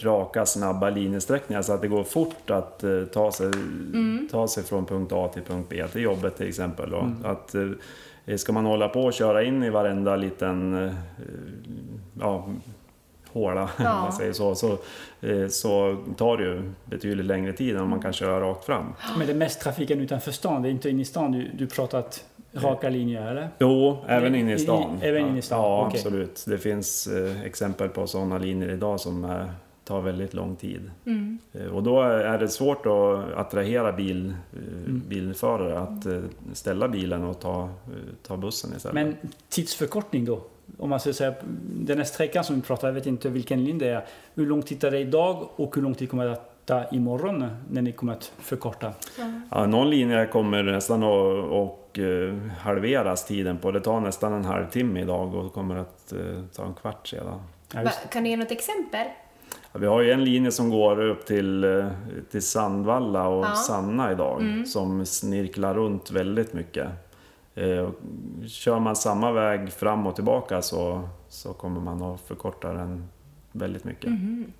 raka, 0.00 0.46
snabba 0.46 0.90
linjesträckningar 0.90 1.62
så 1.62 1.72
att 1.72 1.80
det 1.80 1.88
går 1.88 2.04
fort 2.04 2.50
att 2.50 2.84
eh, 2.84 3.04
ta 3.12 3.32
sig, 3.32 3.50
ta 4.30 4.48
sig 4.48 4.62
från 4.64 4.86
punkt 4.86 5.12
A 5.12 5.30
till 5.34 5.42
punkt 5.42 5.66
B, 5.70 5.84
till 5.92 6.02
jobbet 6.02 6.36
till 6.36 6.48
exempel. 6.48 6.90
Då. 6.90 7.10
Att, 7.24 7.54
eh, 7.54 7.62
ska 8.36 8.52
man 8.52 8.64
hålla 8.66 8.88
på 8.88 9.00
och 9.02 9.12
köra 9.12 9.42
in 9.42 9.62
i 9.62 9.70
varenda 9.70 10.16
liten 10.16 10.84
eh, 10.86 10.94
ja, 12.20 12.48
håla, 13.32 13.62
om 13.78 13.84
Ja. 13.84 14.00
man 14.00 14.12
säger 14.12 14.32
så, 14.32 14.54
så, 14.54 14.72
eh, 15.20 15.48
så 15.48 15.96
tar 16.16 16.36
det 16.36 16.42
ju 16.44 16.72
betydligt 16.84 17.26
längre 17.26 17.52
tid 17.52 17.76
än 17.76 17.82
om 17.82 17.90
man 17.90 18.00
kan 18.00 18.12
köra 18.12 18.40
rakt 18.40 18.64
fram. 18.64 18.92
Men 19.18 19.26
det 19.26 19.32
är 19.32 19.36
mest 19.36 19.60
trafiken 19.60 20.00
utanför 20.00 20.30
stan, 20.32 20.62
det 20.62 20.68
är 20.68 20.70
inte 20.70 20.90
inne 20.90 21.02
i 21.02 21.04
stan 21.04 21.32
du, 21.32 21.50
du 21.54 21.66
pratar 21.66 21.98
att 21.98 22.24
raka 22.52 22.88
linjer 22.88 23.30
eller? 23.30 23.48
Jo, 23.58 23.98
även 24.08 24.34
I- 24.34 24.38
inne 24.38 24.50
i 24.50 24.54
i- 24.54 24.58
stan. 24.58 24.98
även 25.02 25.26
inne 25.28 25.38
i 25.38 25.42
stan, 25.42 25.58
Ja, 25.62 25.86
okej. 25.86 25.98
absolut. 26.00 26.44
Det 26.46 26.58
finns 26.58 27.06
eh, 27.06 27.42
exempel 27.42 27.88
på 27.88 28.06
sådana 28.06 28.38
linjer 28.38 28.68
idag 28.70 29.00
som 29.00 29.24
eh, 29.24 29.30
tar 29.88 30.00
väldigt 30.00 30.34
lång 30.34 30.56
tid. 30.56 30.90
Mm. 31.06 31.38
Eh, 31.52 31.66
och 31.66 31.82
då 31.82 32.02
är 32.02 32.38
det 32.38 32.48
svårt 32.48 32.86
att 32.86 33.38
attrahera 33.38 33.92
bil, 33.92 34.34
eh, 34.52 34.58
Mm. 34.86 35.02
bilförare 35.08 35.78
att 35.78 36.06
eh, 36.06 36.20
ställa 36.52 36.88
bilen 36.88 37.24
och 37.24 37.40
ta, 37.40 37.68
ta 38.26 38.36
bussen 38.36 38.70
istället. 38.76 38.94
Men 38.94 39.16
tidsförkortning 39.48 40.24
då? 40.24 40.40
Om 40.78 40.90
man 40.90 41.00
ska 41.00 41.12
säga, 41.12 41.34
den 41.62 41.98
här 41.98 42.04
sträckan 42.04 42.44
som 42.44 42.56
vi 42.56 42.62
pratar, 42.62 42.88
jag 42.88 42.94
vet 42.94 43.06
inte 43.06 43.28
vilken 43.28 43.64
linje 43.64 43.86
det 43.86 43.92
är. 43.94 44.04
Hur 44.34 44.46
lång 44.46 44.62
tid 44.62 44.80
tar 44.80 44.90
det 44.90 44.98
idag 44.98 45.48
och 45.56 45.74
hur 45.76 45.82
lång 45.82 45.94
tid 45.94 46.10
kommer 46.10 46.24
det 46.26 46.32
att 46.32 46.66
ta 46.66 46.84
imorgon 46.88 47.46
när 47.70 47.82
ni 47.82 47.92
kommer 47.92 48.12
att 48.12 48.32
förkorta? 48.38 48.92
Ja, 49.50 49.66
någon 49.66 49.90
linje 49.90 50.26
kommer 50.26 50.62
nästan 50.62 51.02
att 51.02 51.44
och, 51.50 51.98
halveras 52.58 53.26
tiden 53.26 53.58
på. 53.58 53.70
Det 53.70 53.80
tar 53.80 54.00
nästan 54.00 54.32
en 54.32 54.44
halvtimme 54.44 55.00
idag 55.00 55.34
och 55.34 55.52
kommer 55.52 55.76
att 55.76 56.12
ta 56.56 56.64
en 56.66 56.74
kvart 56.74 57.06
sedan. 57.08 57.40
Ja, 57.74 57.90
kan 58.10 58.24
du 58.24 58.30
ge 58.30 58.36
något 58.36 58.50
exempel? 58.50 59.06
Ja, 59.72 59.78
vi 59.78 59.86
har 59.86 60.00
ju 60.02 60.10
en 60.12 60.24
linje 60.24 60.52
som 60.52 60.70
går 60.70 61.00
upp 61.00 61.26
till, 61.26 61.64
eh, 61.64 61.86
till 62.30 62.42
Sandvalla 62.42 63.28
och 63.28 63.44
Ja. 63.44 63.54
Sanna 63.54 64.12
idag 64.12 64.40
Mm. 64.40 64.66
som 64.66 65.06
snirklar 65.06 65.74
runt 65.74 66.10
väldigt 66.10 66.52
mycket. 66.52 66.88
Eh, 67.54 67.78
och 67.78 67.94
kör 68.46 68.78
man 68.78 68.96
samma 68.96 69.32
väg 69.32 69.72
fram 69.72 70.06
och 70.06 70.14
tillbaka 70.14 70.62
så, 70.62 71.08
så 71.28 71.52
kommer 71.52 71.80
man 71.80 72.02
att 72.02 72.20
förkorta 72.20 72.72
den 72.72 73.08
väldigt 73.52 73.84
mycket. 73.84 74.10
Mhm. 74.10 74.52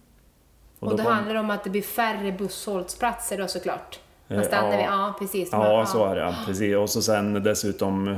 Och, 0.78 0.90
då 0.90 0.96
det 0.96 1.02
handlar 1.02 1.34
om 1.34 1.50
att 1.50 1.64
det 1.64 1.70
blir 1.70 1.82
färre 1.82 2.32
busshållplatser 2.32 3.38
då 3.38 3.49
såklart. 3.49 4.00
Man 4.30 4.38
Eh, 4.38 4.44
stannar 4.44 4.70
ja. 4.70 4.76
vid, 4.76 4.86
ja 4.86 5.14
precis. 5.19 5.52
Man- 5.52 5.60
Ja, 5.70 5.86
så 5.86 6.04
är 6.06 6.14
det. 6.14 6.20
ja, 6.20 6.34
Precis. 6.46 6.76
Och 6.76 6.90
så 6.90 7.02
sen 7.02 7.32
dessutom 7.42 8.08
eh, 8.08 8.16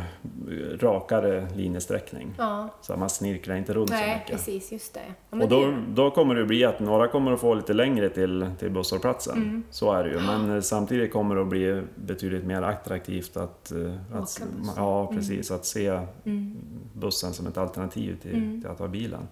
rakare 0.81 1.49
linjesträckning. 1.57 2.35
Ja, 2.39 2.69
Så 2.81 2.97
man 2.97 3.09
snirklar 3.11 3.57
inte 3.57 3.73
runt 3.73 3.89
så 3.89 3.95
nej 3.95 4.15
mycket. 4.19 4.37
precis, 4.37 4.73
just 4.73 4.95
det. 4.95 5.01
Ja, 5.31 5.43
Och 5.43 5.49
då, 5.49 5.61
det- 5.67 5.77
då 5.95 6.11
kommer 6.11 6.35
det 6.35 6.45
bli 6.45 6.65
att 6.65 6.81
några 6.81 7.09
kommer 7.09 7.33
att 7.33 7.41
få 7.41 7.55
lite 7.55 7.73
längre 7.73 8.09
till, 8.09 8.51
till 8.59 8.71
busshållplatsen. 8.71 9.37
Mm. 9.37 9.63
Så 9.71 9.93
är 9.93 10.05
det 10.05 10.11
ju. 10.11 10.21
Men 10.21 10.55
eh, 10.57 10.61
samtidigt 10.61 11.13
kommer 11.13 11.35
det 11.35 11.41
att 11.43 11.49
bli 11.49 11.83
betydligt 11.95 12.45
mer 12.45 12.63
attraktivt 12.63 13.37
att, 13.37 13.73
att, 14.13 14.21
buss. 14.21 14.41
Mm. 14.41 14.69
ja, 14.77 15.07
precis, 15.07 15.51
att 15.51 15.65
se 15.65 16.01
bussen 16.93 17.33
som 17.33 17.47
ett 17.47 17.59
alternativ 17.59 18.17
till, 18.23 18.35
Mm. 18.35 18.61
till 18.63 18.71
att 18.71 18.79
ha 18.79 18.89
bilen. 18.89 19.29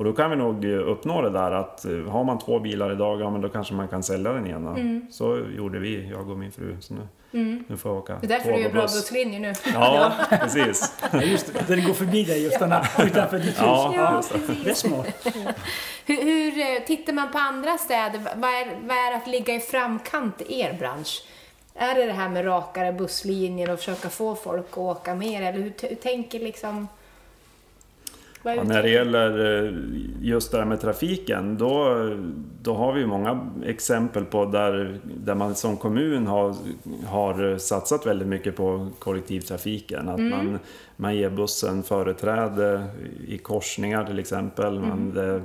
Och 0.00 0.06
då 0.06 0.12
kan 0.12 0.30
vi 0.30 0.36
nog 0.36 0.64
eh, 0.64 0.88
uppnå 0.88 1.22
det 1.22 1.30
där 1.30 1.50
att 1.50 1.84
eh, 1.84 1.92
har 1.92 2.24
man 2.24 2.38
två 2.38 2.58
bilar 2.60 2.92
idag, 2.92 3.20
ja 3.20 3.30
men 3.30 3.40
då 3.40 3.48
kanske 3.48 3.74
man 3.74 3.88
kan 3.88 4.02
sälja 4.02 4.32
den 4.32 4.46
ena. 4.46 4.76
Så 5.10 5.38
gjorde 5.56 5.78
vi, 5.78 6.08
jag 6.10 6.30
och 6.30 6.38
min 6.38 6.52
fru. 6.52 6.76
Så 6.80 6.94
nu, 6.94 7.62
nu 7.68 7.76
får 7.76 7.90
jag 7.90 7.98
åka 7.98 8.12
Mm. 8.12 8.28
det 8.28 8.34
är 8.34 8.38
därför 8.38 8.52
du 8.52 8.58
gör 8.58 8.66
och 8.66 8.72
bra 8.72 8.82
buss. 8.82 8.94
busslinjer 8.94 9.40
nu. 9.40 9.52
Ja, 9.74 10.12
precis. 10.30 10.94
ja, 11.12 11.22
just 11.22 11.52
det, 11.54 11.74
den 11.74 11.86
går 11.86 11.94
förbi 11.94 12.24
dig 12.24 12.42
just 12.44 12.58
den 12.58 12.72
här, 12.72 13.06
utanför 13.06 13.36
ditt 13.38 13.46
hus. 13.48 13.56
Ja, 13.60 13.92
Ja, 13.96 14.22
det. 14.46 14.64
Det 14.64 14.70
är 14.70 14.74
smart. 14.74 15.26
Hur, 16.06 16.22
hur 16.22 16.58
eh, 16.58 16.82
tittar 16.86 17.12
man 17.12 17.30
på 17.32 17.38
andra 17.38 17.78
städer? 17.78 18.20
Vad 18.36 18.50
är, 18.50 18.66
vad 18.88 18.96
är 18.96 19.16
att 19.16 19.26
ligga 19.26 19.54
i 19.54 19.60
framkant 19.60 20.40
i 20.40 20.60
er 20.60 20.72
bransch? 20.78 21.24
Är 21.74 21.94
det 21.94 22.06
det 22.06 22.12
här 22.12 22.28
med 22.28 22.46
rakare 22.46 22.92
busslinjer 22.92 23.70
och 23.70 23.78
försöka 23.78 24.08
få 24.08 24.34
folk 24.34 24.66
att 24.70 24.78
åka 24.78 25.14
mer? 25.14 25.42
Eller 25.42 25.58
hur, 25.58 25.72
hur 25.88 25.96
tänker 25.96 26.38
liksom... 26.38 26.88
Ja, 28.42 28.62
när 28.62 28.82
det 28.82 28.90
gäller 28.90 29.64
eh, 29.64 29.72
just 30.20 30.52
det 30.52 30.58
här 30.58 30.64
med 30.64 30.80
trafiken, 30.80 31.58
då, 31.58 31.94
då 32.62 32.74
har 32.74 32.92
vi 32.92 33.06
många 33.06 33.50
exempel 33.64 34.24
på 34.24 34.44
där, 34.44 34.98
där 35.24 35.34
man 35.34 35.54
som 35.54 35.76
kommun 35.76 36.26
har, 36.26 36.54
har 37.06 37.58
satsat 37.58 38.06
väldigt 38.06 38.28
mycket 38.28 38.56
på 38.56 38.88
kollektivtrafiken. 38.98 40.08
Att 40.08 40.20
man, 40.20 40.58
man 41.00 41.16
ger 41.16 41.30
bussen 41.30 41.82
företräde 41.82 42.86
i 43.26 43.38
korsningar 43.38 44.04
till 44.04 44.18
exempel. 44.18 44.80
Man, 44.80 45.14
det, 45.14 45.42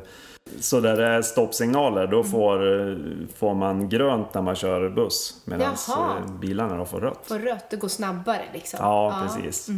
så 0.60 0.80
där 0.80 0.98
det 0.98 1.08
är 1.08 1.22
stoppsignaler, 1.22 2.08
då 2.08 2.24
får, 2.24 2.90
eh, 2.90 2.98
får 3.36 3.54
man 3.54 3.90
grönt 3.90 4.34
när 4.34 4.42
man 4.42 4.56
kör 4.56 4.90
buss 4.90 5.42
medan 5.46 5.76
Jaha. 5.88 6.14
bilarna 6.42 6.78
då 6.78 6.86
får 6.86 7.02
rött. 7.02 7.20
Få 7.24 7.38
rött, 7.38 7.70
det 7.70 7.78
går 7.78 7.88
snabbare 7.88 8.42
liksom? 8.54 8.80
Ja, 8.82 9.24
precis. 9.24 9.70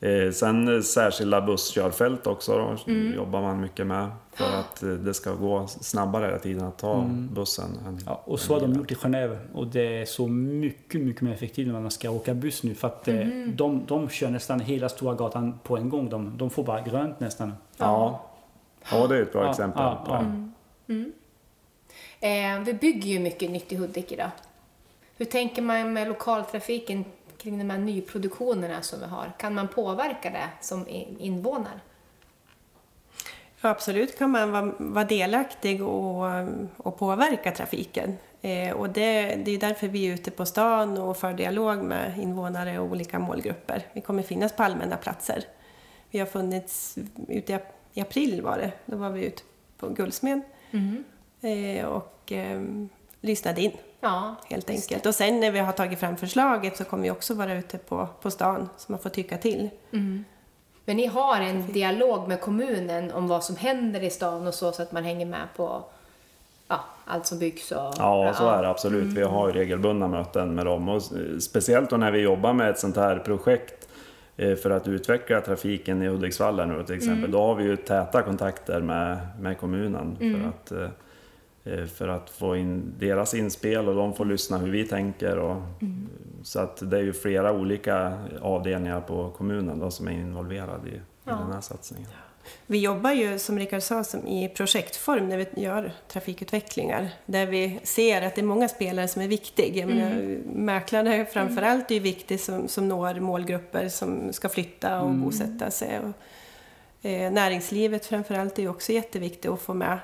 Eh, 0.00 0.30
sen 0.32 0.74
eh, 0.76 0.80
särskilda 0.80 1.40
busskörfält 1.40 2.26
också 2.26 2.76
då, 2.86 2.92
jobbar 2.92 3.42
man 3.42 3.60
mycket 3.60 3.86
med 3.86 4.08
för 4.36 4.58
att 4.60 4.82
eh, 4.82 4.88
det 4.88 5.14
ska 5.14 5.34
gå 5.34 5.66
snabbare 5.66 6.26
hela 6.26 6.38
tiden 6.38 6.64
att 6.64 6.78
ta 6.78 7.04
bussen. 7.10 7.78
Än, 7.86 8.00
Ja, 8.06 8.22
och 8.24 8.40
så 8.40 8.52
har 8.54 8.60
de 8.60 8.72
gjort 8.74 8.92
i 8.92 8.94
Genève 8.94 9.38
och 9.54 9.66
det 9.66 10.00
är 10.00 10.04
så 10.04 10.26
mycket, 10.26 11.00
mycket 11.00 11.22
mer 11.22 11.32
effektivt 11.32 11.66
när 11.72 11.80
man 11.80 11.90
ska 11.90 12.10
åka 12.10 12.34
buss 12.34 12.62
nu 12.62 12.74
för 12.74 12.88
att 12.88 13.08
eh, 13.08 13.16
de, 13.54 13.82
de 13.86 14.08
kör 14.08 14.30
nästan 14.30 14.60
hela 14.60 14.88
Stora 14.88 15.14
gatan 15.14 15.58
på 15.62 15.76
en 15.76 15.88
gång. 15.88 16.08
De, 16.10 16.38
de 16.38 16.50
får 16.50 16.64
bara 16.64 16.80
grönt 16.80 17.20
nästan. 17.20 17.54
ja. 17.76 18.22
ja, 18.90 19.06
det 19.06 19.16
är 19.16 19.22
ett 19.22 19.32
bra 19.32 19.44
Ja, 19.44 19.50
exempel. 19.50 19.82
ja, 19.82 20.04
ja. 20.08 20.24
Eh, 22.20 22.60
vi 22.64 22.74
bygger 22.74 23.10
ju 23.10 23.18
mycket 23.18 23.50
nytt 23.50 23.72
i 23.72 23.76
Hudik 23.76 24.12
idag. 24.12 24.30
Hur 25.16 25.26
tänker 25.26 25.62
man 25.62 25.92
med 25.92 26.08
lokaltrafiken 26.08 27.04
kring 27.38 27.58
de 27.58 27.70
här 27.70 27.78
nyproduktionerna 27.78 28.82
som 28.82 29.00
vi 29.00 29.06
har? 29.06 29.32
Kan 29.38 29.54
man 29.54 29.68
påverka 29.68 30.30
det 30.30 30.48
som 30.60 30.88
in- 30.88 31.16
invånare? 31.18 31.80
Absolut 33.68 34.18
kan 34.18 34.30
man 34.30 34.52
vara, 34.52 34.72
vara 34.78 35.04
delaktig 35.04 35.82
och, 35.82 36.24
och 36.76 36.98
påverka 36.98 37.50
trafiken. 37.52 38.16
Eh, 38.40 38.72
och 38.72 38.90
det, 38.90 39.34
det 39.44 39.50
är 39.50 39.58
därför 39.58 39.88
vi 39.88 40.08
är 40.08 40.14
ute 40.14 40.30
på 40.30 40.46
stan 40.46 40.98
och 40.98 41.16
för 41.16 41.32
dialog 41.32 41.82
med 41.82 42.18
invånare 42.18 42.78
och 42.78 42.90
olika 42.90 43.18
målgrupper. 43.18 43.86
Vi 43.92 44.00
kommer 44.00 44.22
finnas 44.22 44.52
på 44.52 44.62
allmänna 44.62 44.96
platser. 44.96 45.44
Vi 46.10 46.18
har 46.18 46.26
funnits 46.26 46.98
ute 47.28 47.52
i, 47.52 47.58
i 47.92 48.00
april 48.00 48.42
var 48.42 48.58
det, 48.58 48.72
då 48.86 48.96
var 48.96 49.10
vi 49.10 49.24
ute 49.24 49.42
på 49.78 49.88
Guldsmed 49.88 50.40
eh, 51.40 51.86
och 51.86 52.32
eh, 52.32 52.62
lyssnade 53.20 53.60
in 53.60 53.72
Ja, 54.00 54.34
helt 54.46 54.70
enkelt. 54.70 55.06
Och 55.06 55.14
sen 55.14 55.40
när 55.40 55.50
vi 55.50 55.58
har 55.58 55.72
tagit 55.72 55.98
fram 55.98 56.16
förslaget 56.16 56.76
så 56.76 56.84
kommer 56.84 57.02
vi 57.02 57.10
också 57.10 57.34
vara 57.34 57.54
ute 57.54 57.78
på, 57.78 58.08
på 58.22 58.30
stan 58.30 58.68
så 58.76 58.92
man 58.92 58.98
får 59.00 59.10
tycka 59.10 59.38
till. 59.38 59.70
Men 60.86 60.96
ni 60.96 61.06
har 61.06 61.40
en 61.40 61.72
dialog 61.72 62.28
med 62.28 62.40
kommunen 62.40 63.10
om 63.10 63.28
vad 63.28 63.44
som 63.44 63.56
händer 63.56 64.02
i 64.02 64.10
stan 64.10 64.46
och 64.46 64.54
så, 64.54 64.72
så 64.72 64.82
att 64.82 64.92
man 64.92 65.04
hänger 65.04 65.26
med 65.26 65.48
på 65.56 65.84
ja, 66.68 66.80
allt 67.04 67.26
som 67.26 67.38
byggs 67.38 67.72
och... 67.72 67.94
Ja, 67.98 68.34
så 68.36 68.48
är 68.48 68.62
det 68.62 68.68
absolut. 68.68 69.12
Vi 69.12 69.22
har 69.22 69.48
ju 69.48 69.54
regelbundna 69.54 70.08
möten 70.08 70.54
med 70.54 70.66
dem. 70.66 70.88
Och 70.88 71.02
speciellt 71.40 71.90
då 71.90 71.96
när 71.96 72.10
vi 72.10 72.20
jobbar 72.20 72.52
med 72.52 72.70
ett 72.70 72.78
sånt 72.78 72.96
här 72.96 73.18
projekt 73.18 73.88
eh, 74.36 74.54
för 74.54 74.70
att 74.70 74.88
utveckla 74.88 75.40
trafiken 75.40 76.02
i 76.02 76.08
Hudiksvall 76.08 76.68
nu 76.68 76.84
till 76.84 76.96
exempel. 76.96 77.30
Då 77.30 77.38
har 77.38 77.54
vi 77.54 77.64
ju 77.64 77.76
täta 77.76 78.22
kontakter 78.22 78.80
med, 78.80 79.18
med 79.40 79.58
kommunen 79.58 80.16
för, 80.18 80.48
att, 80.48 80.72
eh, 80.72 80.88
för 81.94 82.08
att 82.08 82.30
få 82.30 82.56
in 82.56 82.94
deras 82.98 83.34
inspel 83.34 83.88
och 83.88 83.94
de 83.94 84.14
får 84.14 84.24
lyssna 84.24 84.58
hur 84.58 84.70
vi 84.70 84.84
tänker. 84.84 85.38
Och, 85.38 85.62
Så 86.42 86.60
att 86.60 86.90
det 86.90 86.96
är 86.98 87.02
ju 87.02 87.12
flera 87.12 87.52
olika 87.52 88.18
avdelningar 88.42 89.00
på 89.00 89.30
kommunen 89.30 89.78
då, 89.78 89.90
som 89.90 90.08
är 90.08 90.12
involverade 90.12 90.88
i, 90.88 90.94
i 90.94 91.00
den 91.24 91.52
här 91.52 91.60
satsningen. 91.60 92.08
Vi 92.66 92.78
jobbar 92.78 93.12
ju, 93.12 93.38
som 93.38 93.58
Rickard 93.58 93.82
sa, 93.82 94.04
som 94.04 94.26
i 94.26 94.48
projektform 94.48 95.28
när 95.28 95.36
vi 95.36 95.62
gör 95.62 95.92
trafikutvecklingar. 96.08 97.08
Där 97.26 97.46
vi 97.46 97.80
ser 97.82 98.22
att 98.22 98.34
det 98.34 98.40
är 98.40 98.44
många 98.46 98.68
spelare 98.68 99.08
som 99.08 99.22
är 99.22 99.28
viktiga. 99.28 99.74
Jag 99.74 99.88
menar, 99.88 100.38
mäklare 100.54 101.24
framför 101.24 101.62
allt 101.62 101.90
är 101.90 101.94
ju 101.94 102.00
viktig 102.00 102.40
som, 102.40 102.68
som 102.68 102.88
når 102.88 103.20
målgrupper 103.20 103.88
som 103.88 104.32
ska 104.32 104.48
flytta 104.48 105.00
och 105.00 105.10
bosätta 105.14 105.70
sig. 105.70 106.00
Och, 106.00 107.06
eh, 107.06 107.32
näringslivet 107.32 108.06
framför 108.06 108.34
allt 108.34 108.58
är 108.58 108.62
ju 108.62 108.68
också 108.68 108.92
jätteviktigt 108.92 109.50
att 109.50 109.60
få 109.60 109.74
med 109.74 109.98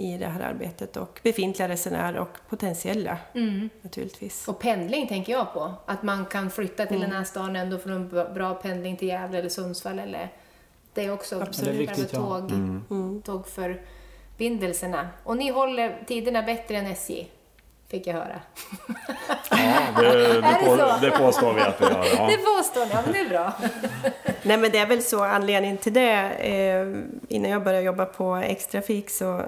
i 0.00 0.18
det 0.18 0.26
här 0.26 0.40
arbetet. 0.40 0.96
Och 0.96 1.20
befintliga 1.22 1.68
resenärer 1.68 2.18
och 2.18 2.38
potentiella 2.48 3.16
naturligtvis. 3.82 4.48
Och 4.48 4.58
pendling 4.58 5.06
tänker 5.08 5.32
jag 5.32 5.52
på. 5.52 5.74
Att 5.86 6.02
man 6.02 6.26
kan 6.26 6.50
flytta 6.50 6.86
till 6.86 7.00
den 7.00 7.12
här 7.12 7.24
stan 7.24 7.56
ändå 7.56 7.78
för 7.78 7.90
en 7.90 8.08
bra- 8.34 8.54
pendling 8.54 8.96
till 8.96 9.08
Gävle 9.08 9.38
eller 9.38 9.48
Sundsvall 9.48 9.98
eller... 9.98 10.28
Det 10.94 11.04
är 11.04 11.12
också 11.12 11.40
Absolut. 11.42 11.72
Det 11.72 11.76
är 11.76 11.78
viktigt, 11.78 12.12
ja. 12.12 12.18
tåg, 12.18 12.50
tågförbindelserna. 13.24 15.08
Och 15.24 15.36
ni 15.36 15.50
håller 15.50 15.98
tiderna 16.06 16.42
bättre 16.42 16.76
än 16.76 16.86
SJ, 16.86 17.28
fick 17.88 18.06
jag 18.06 18.14
höra. 18.14 18.40
Ja, 19.50 20.02
det, 20.02 20.08
det, 20.18 20.40
det 20.40 20.64
på, 20.64 20.76
det 21.00 21.10
påstår 21.10 21.54
vi 21.54 21.60
att 21.60 21.80
vi 21.80 21.84
gör. 21.84 22.04
Ja. 22.16 22.26
Det 22.30 22.36
påstår 22.36 22.86
ni, 22.86 22.92
ja 22.92 23.02
men 23.04 23.12
det 23.12 23.18
är 23.20 23.28
bra. 23.28 23.52
Nej 24.42 24.56
men 24.58 24.70
det 24.70 24.78
är 24.78 24.86
väl 24.86 25.02
så 25.02 25.24
anledningen 25.24 25.76
till 25.78 25.92
det. 25.92 26.30
Eh, 26.30 26.86
innan 27.28 27.50
jag 27.50 27.64
började 27.64 27.84
jobba 27.84 28.04
på 28.04 28.36
X-Trafik 28.36 29.10
så, 29.10 29.42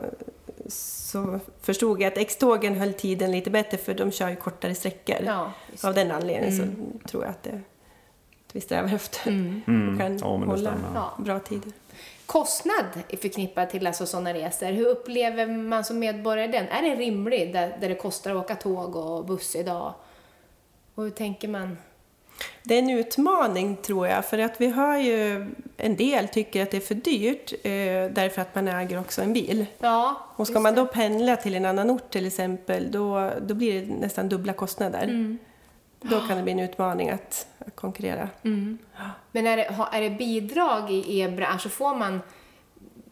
så 0.69 1.41
förstod 1.61 2.01
jag 2.03 2.13
att 2.13 2.19
X-tågen 2.19 2.75
höll 2.75 2.93
tiden 2.95 3.31
lite 3.33 3.51
bättre 3.51 3.77
för 3.79 3.95
de 3.95 4.11
kör 4.13 4.29
ju 4.29 4.37
kortare 4.37 4.75
sträckor. 4.75 5.17
Ja, 5.27 5.53
Av 5.85 5.95
den 5.95 6.11
anledningen 6.11 6.57
så 6.57 7.09
tror 7.09 7.23
jag 7.23 7.31
att, 7.31 7.43
det, 7.43 7.51
att 8.49 8.57
vi 8.57 8.61
strävar 8.61 8.95
efter 8.95 9.29
och 9.93 9.99
kan 10.01 10.19
Ja, 10.19 10.27
hålla. 10.27 10.75
Ja. 10.95 11.13
bra 11.25 11.39
tider. 11.39 11.73
Kostnad 12.27 12.85
är 13.09 13.17
förknippad 13.17 13.71
till 13.71 13.87
alltså 13.87 14.07
sådana 14.07 14.35
resor. 14.35 14.67
Hur 14.73 14.87
upplever 14.87 15.47
man 15.47 15.85
som 15.85 15.99
medborgare 15.99 16.47
den? 16.53 16.69
Är 16.69 16.83
det 16.83 16.95
rimligt 16.97 17.53
där, 17.53 17.77
där 17.81 17.89
det 17.89 17.95
kostar 17.95 18.31
att 18.31 18.37
åka 18.45 18.57
tåg 18.57 18.97
och 18.97 19.25
buss 19.27 19.57
idag? 19.57 19.95
Och 20.95 21.03
hur 21.05 21.11
tänker 21.11 21.49
man? 21.49 21.79
Det 22.63 22.75
är 22.75 22.79
en 22.79 22.91
utmaning 22.91 23.77
tror 23.77 24.07
jag, 24.09 24.25
för 24.25 24.39
att 24.39 24.61
vi 24.61 24.69
har 24.69 24.99
ju 24.99 25.51
en 25.77 25.97
del 25.97 26.29
tycker 26.29 26.63
att 26.63 26.71
det 26.71 26.77
är 26.77 26.81
för 26.81 26.95
dyrt 26.95 27.53
eh, 27.53 28.15
därför 28.15 28.43
att 28.43 28.55
man 28.55 28.69
äger 28.69 29.01
också 29.01 29.23
en 29.23 29.33
bil. 29.33 29.67
Ja, 29.79 30.27
Och 30.37 30.47
ska 30.47 30.61
man 30.61 30.75
då 30.75 30.87
pendla 30.87 31.37
till 31.37 31.55
en 31.55 31.65
annan 31.65 31.91
ort 31.91 32.11
till 32.11 32.27
exempel, 32.27 32.91
då, 32.91 33.31
då 33.43 33.55
blir 33.55 33.81
det 33.81 33.95
nästan 33.95 34.29
dubbla 34.29 34.53
kostnader. 34.53 35.05
Mm. 35.05 35.39
Då 36.01 36.21
kan 36.21 36.37
det 36.37 36.43
bli 36.43 36.53
en 36.53 36.59
utmaning 36.59 37.11
att, 37.11 37.47
att 37.59 37.77
konkurrera. 37.77 38.29
Men 39.33 39.47
är 39.47 39.57
det, 39.57 39.69
är 39.93 40.01
det 40.01 40.11
bidrag 40.11 40.91
i 40.91 41.19
er 41.19 41.31
bransch? 41.31 41.63
Så 41.63 41.69
får 41.69 41.95
man 41.97 42.21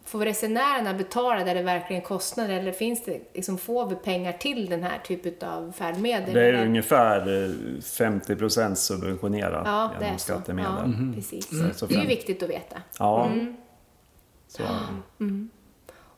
Får 0.05 0.25
resenärerna 0.25 0.95
betala 0.95 1.45
där 1.45 1.55
det 1.55 1.63
verkligen 1.63 2.03
kostar 2.03 2.49
eller 2.49 2.73
finns 2.73 3.05
det, 3.05 3.21
liksom, 3.35 3.59
får 3.59 3.87
vi 3.87 3.95
pengar 3.95 4.33
till 4.33 4.71
den 4.71 4.83
här 4.83 4.99
typen 4.99 5.49
av 5.49 5.73
färdmedel? 5.73 6.35
Det 6.35 6.41
är 6.45 6.53
eller? 6.53 6.67
ungefär 6.67 7.45
eh, 7.45 7.81
50 7.83 8.37
procent 8.37 8.79
subventionerat 8.79 9.63
ja, 9.67 9.91
genom 10.01 10.19
så. 10.19 10.25
skattemedel. 10.25 10.73
Ja, 10.85 11.15
precis. 11.15 11.49
Så 11.79 11.87
Det 11.87 11.95
är 11.95 12.01
ju 12.01 12.07
viktigt 12.07 12.43
att 12.43 12.51
veta. 12.51 12.83
Ja, 12.99 13.27
Mm. 13.27 13.57
så 14.49 14.63
är 14.63 14.67
det. 15.19 15.47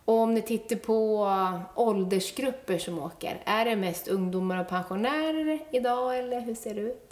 Och 0.05 0.15
om 0.15 0.35
ni 0.35 0.43
tittar 0.43 0.77
på 0.77 1.29
åldersgrupper 1.75 2.79
som 2.79 2.99
åker, 2.99 3.43
är 3.45 3.65
det 3.65 3.77
mest 3.77 4.09
ungdomar 4.09 4.61
och 4.61 4.69
pensionärer 4.69 5.59
idag 5.71 6.19
eller 6.19 6.41
hur 6.41 6.55
ser 6.55 6.75
det 6.75 6.81
ut? 6.81 7.12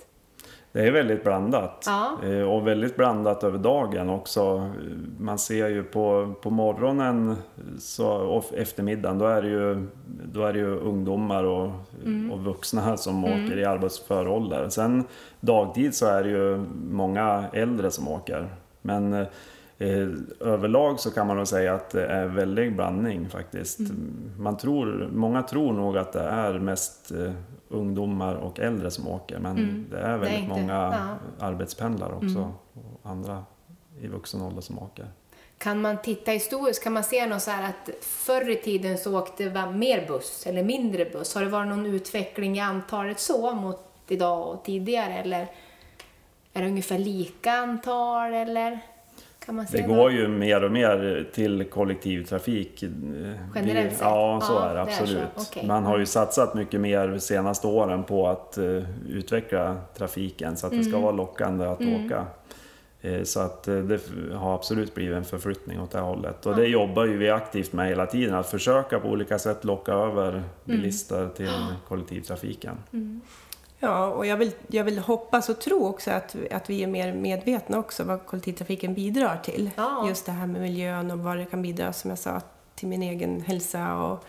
Det 0.72 0.86
är 0.86 0.90
väldigt 0.92 1.24
blandat. 1.24 1.84
Ja. 1.86 2.28
Eh, 2.28 2.42
Och 2.42 2.66
väldigt 2.66 2.96
blandat 2.96 3.44
över 3.44 3.58
dagen 3.58 4.10
också. 4.10 4.70
Man 5.18 5.38
ser 5.38 5.68
ju 5.68 5.82
på, 5.82 6.34
på 6.42 6.50
morgonen 6.50 7.36
så, 7.78 8.08
och 8.08 8.44
eftermiddagen, 8.56 9.18
då 9.18 9.26
är 9.26 9.42
det 9.42 9.48
ju, 9.48 9.86
då 10.32 10.44
är 10.44 10.54
ju 10.54 10.76
ungdomar 10.78 11.44
och, 11.44 11.70
Mm. 12.04 12.30
och 12.32 12.44
vuxna 12.44 12.96
som 12.96 13.24
åker 13.24 13.58
i 13.58 13.64
arbetsför 13.64 14.28
ålder. 14.28 14.68
Sen 14.68 15.04
dagtid 15.40 15.94
så 15.94 16.06
är 16.06 16.22
det 16.24 16.30
ju 16.30 16.64
många 16.90 17.44
äldre 17.52 17.90
som 17.90 18.08
åker. 18.08 18.48
Men 18.82 19.12
eh, 19.12 19.26
överlag 20.40 21.00
så 21.00 21.10
kan 21.10 21.26
man 21.26 21.36
nog 21.36 21.48
säga 21.48 21.74
att 21.74 21.90
det 21.90 22.06
är 22.06 22.26
väldig 22.26 22.76
blandning 22.76 23.28
faktiskt. 23.28 23.78
Mm. 23.78 24.32
Man 24.38 24.56
tror, 24.56 25.08
många 25.12 25.42
tror 25.42 25.72
nog 25.72 25.98
att 25.98 26.12
det 26.12 26.22
är 26.22 26.58
mest 26.58 27.10
eh, 27.10 27.32
ungdomar 27.68 28.34
och 28.34 28.60
äldre 28.60 28.90
som 28.90 29.08
åker 29.08 29.38
men 29.38 29.86
det 29.90 29.98
är 29.98 30.18
väldigt 30.18 30.38
inte- 30.38 30.48
många 30.48 30.72
ja. 30.72 31.46
arbetspendlare 31.46 32.12
också 32.14 32.52
och 32.74 33.10
andra 33.10 33.44
i 34.00 34.06
vuxen 34.06 34.42
ålder 34.42 34.60
som 34.60 34.78
åker. 34.78 35.06
Kan 35.58 35.80
man 35.80 36.02
titta 36.02 36.30
historiskt, 36.30 36.84
kan 36.84 36.92
man 36.92 37.04
se 37.04 37.26
något 37.26 37.42
så 37.42 37.50
att 37.50 37.90
förr 38.00 38.50
i 38.50 38.56
tiden 38.56 38.98
så 38.98 39.18
åkte 39.18 39.44
det 39.44 39.70
mer 39.70 40.06
buss 40.06 40.46
eller 40.46 40.62
mindre 40.62 41.04
buss? 41.04 41.34
Har 41.34 41.42
det 41.42 41.48
varit 41.50 41.68
någon 41.68 41.86
utveckling 41.86 42.56
i 42.56 42.60
antalet 42.60 43.20
så 43.20 43.54
mot 43.54 43.80
idag 44.08 44.48
och 44.48 44.64
tidigare 44.64 45.14
eller 45.14 45.48
är 46.52 46.62
det 46.62 46.68
ungefär 46.68 46.98
lika 46.98 47.52
antal 47.52 48.34
eller 48.34 48.80
kan 49.46 49.54
man 49.54 49.66
Det 49.72 49.82
går 49.82 50.12
ju 50.12 50.28
mer 50.28 50.64
och 50.64 50.72
mer 50.72 51.26
till 51.34 51.64
kollektivtrafik. 51.64 52.82
Generellt 53.54 53.90
sett? 53.92 54.00
Ja, 54.00 54.40
så 54.42 54.52
Ja, 54.52 54.64
är 54.70 54.74
det 54.74 54.82
absolut. 54.82 55.22
Okej. 55.36 55.66
Man 55.66 55.84
har 55.84 55.98
ju 55.98 56.06
satsat 56.06 56.54
mycket 56.54 56.80
mer 56.80 57.08
de 57.08 57.20
senaste 57.20 57.66
åren 57.66 58.04
på 58.04 58.28
att 58.28 58.58
eh, 58.58 58.82
utveckla 59.08 59.76
trafiken 59.96 60.56
så 60.56 60.66
att 60.66 60.72
det 60.72 60.82
ska 60.84 60.90
Mm. 60.92 61.02
vara 61.02 61.12
lockande 61.12 61.64
att 61.66 61.80
åka. 61.80 62.26
Eh, 63.00 63.22
Så 63.22 63.40
att 63.40 63.68
eh, 63.68 63.76
det 63.76 64.00
har 64.34 64.54
absolut 64.54 64.94
blivit 64.94 65.16
en 65.16 65.24
förflyttning 65.24 65.80
åt 65.80 65.90
det 65.90 66.00
hållet. 66.00 66.46
Och 66.46 66.56
det 66.56 66.66
jobbar 66.66 67.04
ju 67.04 67.16
vi 67.16 67.30
aktivt 67.30 67.72
med 67.72 67.88
hela 67.88 68.06
tiden, 68.06 68.34
att 68.34 68.50
försöka 68.50 69.00
på 69.00 69.08
olika 69.08 69.38
sätt 69.38 69.64
locka 69.64 69.92
över 69.92 70.28
Mm. 70.30 70.42
bilister 70.64 71.28
till 71.36 71.50
kollektivtrafiken. 71.88 72.74
Ja, 73.80 74.06
och 74.06 74.26
jag 74.26 74.36
vill, 74.36 74.52
jag 74.66 74.84
vill 74.84 74.98
hoppas 74.98 75.48
och 75.48 75.60
tro 75.60 75.86
också 75.86 76.10
att, 76.10 76.36
att 76.50 76.70
vi 76.70 76.82
är 76.82 76.86
mer 76.86 77.12
medvetna 77.12 77.78
också 77.78 78.04
vad 78.04 78.26
kollektivtrafiken 78.26 78.94
bidrar 78.94 79.36
till. 79.36 79.70
Ja. 79.76 80.08
Just 80.08 80.26
det 80.26 80.32
här 80.32 80.46
med 80.46 80.60
miljön 80.60 81.10
och 81.10 81.18
vad 81.18 81.36
det 81.36 81.44
kan 81.44 81.62
bidra, 81.62 81.92
som 81.92 82.10
jag 82.10 82.18
sa, 82.18 82.40
till 82.74 82.88
min 82.88 83.02
egen 83.02 83.40
hälsa 83.40 83.96
och 83.96 84.24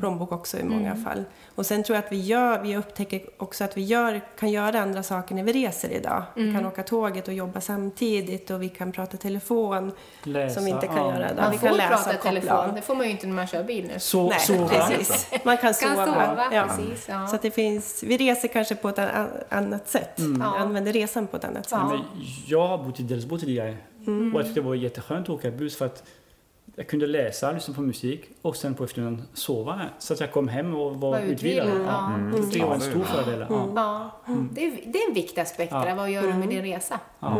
plånbok 0.00 0.32
också 0.32 0.58
i 0.58 0.64
många 0.64 0.96
fall. 0.96 1.24
Och 1.54 1.66
sen 1.66 1.82
tror 1.84 1.96
jag 1.96 2.04
att 2.04 2.12
vi, 2.12 2.20
gör, 2.20 2.62
vi 2.62 2.76
upptäcker 2.76 3.20
också 3.36 3.64
att 3.64 3.76
vi 3.76 3.82
gör, 3.82 4.20
kan 4.38 4.50
göra 4.50 4.80
andra 4.80 5.02
saker 5.02 5.34
när 5.34 5.42
vi 5.42 5.52
reser 5.52 5.90
idag. 5.90 6.22
Vi 6.34 6.52
kan 6.52 6.66
åka 6.66 6.82
tåget 6.82 7.28
och 7.28 7.34
jobba 7.34 7.60
samtidigt 7.60 8.50
och 8.50 8.62
vi 8.62 8.68
kan 8.68 8.92
prata 8.92 9.16
telefon 9.16 9.92
Läsa, 10.22 10.54
som 10.54 10.64
vi 10.64 10.70
inte 10.70 10.86
kan 10.86 10.96
ja. 10.96 11.14
göra 11.14 11.30
idag. 11.30 11.42
Man 11.42 11.52
vi 11.52 11.58
får 11.58 11.66
kan 11.66 11.76
läsa 11.76 11.94
prata 11.94 12.10
och 12.16 12.22
telefon, 12.22 12.74
det 12.74 12.82
får 12.82 12.94
man 12.94 13.04
ju 13.06 13.10
inte 13.12 13.26
när 13.26 13.34
man 13.34 13.46
kör 13.46 13.64
bil 13.64 13.86
nu. 13.92 13.98
Så, 14.00 14.28
Nej, 14.28 14.40
sova. 14.40 14.68
precis. 14.68 15.30
Man 15.44 15.56
kan 15.56 15.74
Kan 15.74 15.74
sova. 15.74 16.06
sova, 16.06 16.44
ja. 16.52 16.66
precis. 16.76 17.08
Ja. 17.08 17.26
Så 17.26 17.36
att 17.36 17.42
det 17.42 17.50
finns, 17.50 18.02
vi 18.02 18.16
reser 18.16 18.48
kanske 18.48 18.74
på 18.74 18.88
ett 18.88 18.98
an- 18.98 19.28
annat 19.48 19.88
sätt. 19.88 20.10
Vi 20.16 20.36
Ja. 20.40 20.56
använder 20.58 20.92
resan 20.92 21.26
på 21.26 21.36
ett 21.36 21.44
annat 21.44 21.68
sätt. 21.68 21.78
Ja. 21.82 21.88
Men 21.88 22.00
jag 22.46 22.68
har 22.68 22.78
bott 22.78 23.00
i 23.00 23.02
Delsbo 23.02 23.38
tidigare 23.38 23.76
och 24.06 24.12
jag 24.40 24.44
tyckte 24.44 24.60
det 24.60 24.66
var 24.66 24.74
jätteskönt 24.74 25.24
att 25.28 25.30
åka 25.34 25.50
buss 25.50 25.76
för 25.78 25.86
att 25.86 26.02
jag 26.78 26.86
kunde 26.86 27.06
läsa, 27.06 27.52
lyssna 27.52 27.74
på 27.74 27.80
musik 27.80 28.30
och 28.42 28.56
sen 28.56 28.74
på 28.74 28.84
eftermiddagen 28.84 29.22
sova. 29.34 29.80
Så 29.98 30.12
att 30.14 30.20
jag 30.20 30.32
kom 30.32 30.48
hem 30.48 30.74
och 30.74 30.96
var, 30.96 31.10
Var 31.10 31.18
utvilad. 31.20 31.66
utvilad, 31.68 31.86
Ja. 31.88 32.14
Mm. 32.14 32.50
Det 32.52 32.64
var 32.64 32.74
en 32.74 32.80
stor 32.80 33.02
fördel. 33.04 33.46
Ja. 33.48 33.68
Ja, 33.76 34.10
det 34.52 34.66
är, 34.66 34.70
det 34.92 34.98
är 34.98 35.08
en 35.08 35.14
viktig 35.14 35.40
aspekt. 35.40 35.72
Ja. 35.72 35.84
där. 35.84 35.94
Vad 35.94 36.10
gör 36.10 36.22
du 36.22 36.34
med 36.34 36.48
din 36.48 36.62
resa? 36.62 37.00
Ja. 37.20 37.38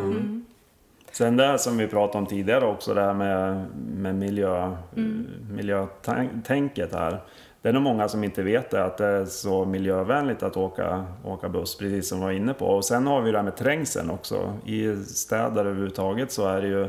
Sen 1.13 1.37
det 1.37 1.59
som 1.59 1.77
vi 1.79 1.87
pratade 1.87 2.19
om 2.19 2.27
tidigare 2.27 2.67
också, 2.67 2.95
det 2.95 3.01
här 3.01 3.15
med, 3.15 3.67
med 3.97 4.15
miljö, 4.15 4.73
Mm. 4.97 5.27
miljötänket 5.53 6.95
här. 6.95 7.11
Det 7.11 7.19
det 7.63 7.69
är 7.69 7.73
nog 7.73 7.83
många 7.83 8.09
som 8.09 8.25
inte 8.25 8.43
vet 8.43 8.71
det, 8.71 8.85
att 8.85 8.99
det 8.99 9.07
är 9.07 9.25
så 9.25 9.65
miljövänligt 9.65 10.43
att 10.43 10.57
åka, 10.57 11.05
åka 11.25 11.49
buss, 11.49 11.79
precis 11.79 12.09
som 12.09 12.19
vi 12.19 12.25
var 12.25 12.33
inne 12.33 12.55
på. 12.55 12.67
Och 12.67 12.85
sen 12.85 13.07
har 13.07 13.21
vi 13.23 13.31
det 13.31 13.39
här 13.39 13.45
med 13.45 13.57
trängseln 13.57 14.11
också. 14.11 14.53
I 14.67 14.97
städer 14.97 15.65
överhuvudtaget 15.65 16.33
så 16.33 16.47
är 16.49 16.61
det 16.63 16.69
ju, 16.69 16.89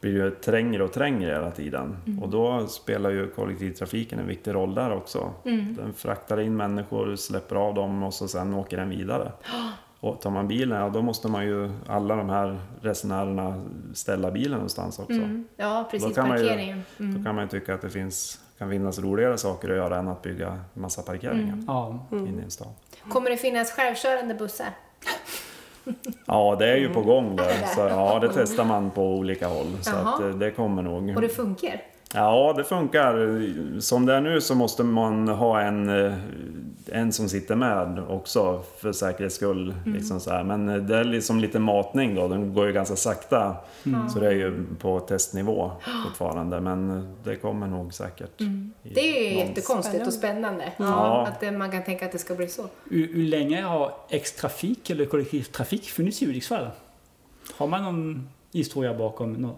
blir 0.00 0.12
ju 0.12 0.30
trängre 0.30 0.84
och 0.84 0.92
trängre 0.92 1.30
hela 1.30 1.50
tiden. 1.50 1.96
Och 2.22 2.28
då 2.28 2.66
spelar 2.66 3.10
ju 3.10 3.30
kollektivtrafiken 3.30 4.18
en 4.18 4.26
viktig 4.26 4.54
roll 4.54 4.74
där 4.74 4.92
också. 4.92 5.30
Den 5.76 5.92
fraktar 5.96 6.40
in 6.40 6.56
människor, 6.56 7.16
släpper 7.16 7.56
av 7.56 7.74
dem 7.74 8.02
och 8.02 8.14
så 8.14 8.28
sen 8.28 8.54
åker 8.54 8.76
den 8.76 8.90
vidare. 8.90 9.32
Och 10.00 10.20
tar 10.20 10.30
man 10.30 10.48
bilen, 10.48 10.80
ja 10.80 10.88
då 10.88 11.02
måste 11.02 11.28
man 11.28 11.46
ju 11.46 11.70
alla 11.86 12.16
de 12.16 12.28
här 12.30 12.58
resenärerna 12.80 13.64
ställa 13.94 14.30
bilen 14.30 14.52
någonstans 14.52 14.98
också. 14.98 15.20
Ja, 15.56 15.88
precis. 15.90 16.08
Då 16.08 16.14
kan 16.14 16.28
man 16.28 16.38
ju- 16.38 16.44
Parkeringen. 16.48 16.82
Mm. 17.00 17.18
Då 17.18 17.24
kan 17.24 17.34
man 17.34 17.44
ju 17.44 17.48
tycka 17.48 17.74
att 17.74 17.82
det 17.82 17.90
finns, 17.90 18.40
kan 18.58 18.70
finnas 18.70 18.98
roligare 18.98 19.38
saker 19.38 19.70
att 19.70 19.76
göra 19.76 19.96
än 19.98 20.08
att 20.08 20.22
bygga 20.22 20.58
massa 20.74 21.02
parkeringar 21.02 21.58
Ja. 21.66 22.06
inne 22.10 22.40
i 22.40 22.44
en 22.44 22.50
stad. 22.50 22.68
Kommer 23.08 23.30
det 23.30 23.36
finnas 23.36 23.70
självkörande 23.72 24.34
bussar? 24.34 24.66
Ja, 26.26 26.56
det 26.58 26.66
är 26.72 26.76
ju 26.76 26.88
på 26.88 27.02
gång 27.02 27.36
där. 27.36 27.44
det? 27.44 27.66
Så, 27.74 27.80
ja, 27.80 28.18
det 28.22 28.28
testar 28.34 28.64
man 28.64 28.90
på 28.90 29.14
olika 29.14 29.48
håll. 29.48 29.66
Så 29.80 29.96
att, 29.96 30.20
eh, 30.20 30.28
det 30.28 30.50
kommer 30.50 30.82
nog. 30.82 31.16
Och 31.16 31.22
det 31.22 31.28
funkar? 31.28 31.82
Ja, 32.14 32.54
det 32.56 32.64
funkar. 32.64 33.40
Som 33.80 34.06
det 34.06 34.14
är 34.14 34.20
nu 34.20 34.40
så 34.40 34.54
måste 34.54 34.84
man 34.84 35.28
ha 35.28 35.60
en, 35.60 36.06
eh, 36.06 36.12
en 36.92 37.12
som 37.12 37.28
sitter 37.28 37.56
med 37.56 38.02
också 38.08 38.62
för 38.78 38.92
säkerhets 38.92 39.34
skull. 39.36 39.74
Liksom 39.86 40.20
så 40.20 40.30
här. 40.30 40.44
Men 40.44 40.86
det 40.86 40.96
är 40.96 41.04
liksom 41.04 41.40
lite 41.40 41.58
matning 41.58 42.14
då, 42.14 42.28
den 42.28 42.54
går 42.54 42.66
ju 42.66 42.72
ganska 42.72 42.96
sakta. 42.96 43.56
Så 44.12 44.20
det 44.20 44.26
är 44.26 44.32
ju 44.32 44.64
på 44.78 45.00
testnivå 45.00 45.72
fortfarande. 46.04 46.60
Men 46.60 47.08
det 47.24 47.36
kommer 47.36 47.66
nog 47.66 47.94
säkert. 47.94 48.40
i 48.40 48.70
Det 48.82 49.00
är 49.00 49.30
ju 49.30 49.38
jättekonstigt 49.38 50.06
och 50.06 50.12
spännande. 50.12 50.72
Ja. 50.76 51.26
Att 51.26 51.42
eh, 51.42 51.50
man 51.50 51.70
kan 51.70 51.84
tänka 51.84 52.06
att 52.06 52.12
det 52.12 52.18
ska 52.18 52.34
bli 52.34 52.48
så. 52.48 52.66
Hur, 52.90 53.14
hur 53.14 53.22
länge 53.22 53.62
har 53.62 53.92
X-trafik 54.08 54.90
eller 54.90 55.04
kollektivtrafik 55.04 55.84
funnits 55.84 56.22
i 56.22 56.26
Hudiksvall? 56.26 56.68
Har 57.54 57.66
man 57.66 57.82
någon 57.82 58.28
historia 58.52 58.94
bakom? 58.94 59.52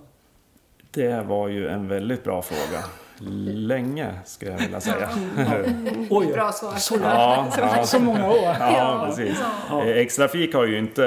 Det 0.91 1.23
var 1.23 1.49
ju 1.49 1.69
en 1.69 1.89
väldigt 1.89 2.25
bra 2.25 2.43
fråga. 2.43 2.85
Länge, 3.21 4.15
skulle 4.25 4.51
jag 4.51 4.59
vilja 4.59 4.81
säga. 4.81 5.09
Oj, 6.11 6.27
Bra 6.33 6.53
svar. 6.53 6.73
Så, 6.75 6.95
Ja, 7.03 7.47
ja. 7.59 7.85
så 7.85 7.99
många 8.01 8.31
år. 8.31 8.57
Ja, 8.61 9.05
precis. 9.07 9.43
Ja. 9.71 9.85
Eh, 9.85 9.97
X-trafik 9.97 10.55
har 10.55 10.67
ju 10.67 10.79
inte... 10.79 11.03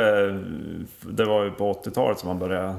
Det 1.01 1.25
var 1.25 1.43
ju 1.43 1.51
på 1.51 1.73
80-talet 1.73 2.19
som 2.19 2.27
man 2.27 2.39
började... 2.39 2.67
eh, 2.67 2.73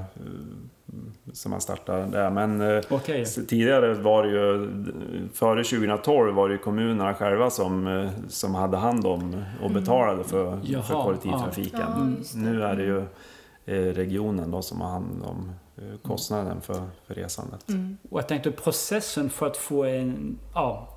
Som 1.33 1.51
man 1.51 1.61
startade 1.61 2.05
där. 2.05 2.29
Men 2.29 2.61
eh, 2.61 2.81
s- 3.07 3.39
tidigare 3.47 3.93
var 3.93 4.23
det 4.23 4.29
ju... 4.29 4.69
Före 5.33 5.63
2012 5.63 6.35
var 6.35 6.49
det 6.49 6.53
ju 6.53 6.57
kommunerna 6.59 7.13
själva 7.13 7.49
som, 7.49 7.87
eh, 7.87 8.09
som 8.29 8.55
hade 8.55 8.77
hand 8.77 9.05
om 9.07 9.43
och 9.63 9.71
betalade 9.71 10.23
för, 10.23 10.59
Jaha, 10.63 10.81
för 10.83 11.03
kollektivtrafiken. 11.03 11.79
Ja. 12.33 12.39
Nu 12.39 12.63
är 12.63 12.75
det 12.75 12.83
ju 12.83 12.97
eh, 13.65 13.93
regionen 13.93 14.51
då 14.51 14.61
som 14.61 14.81
har 14.81 14.89
hand 14.89 15.23
om 15.23 15.49
eh, 15.49 15.53
kostnaden 16.01 16.61
för, 16.61 16.83
för 17.07 17.13
resandet. 17.13 17.65
Och 18.09 18.19
jag 18.19 18.27
tänkte 18.27 18.51
processen 18.51 19.29
för 19.29 19.47
att 19.47 19.57
få 19.57 19.83
en, 19.83 20.39
ja, 20.53 20.89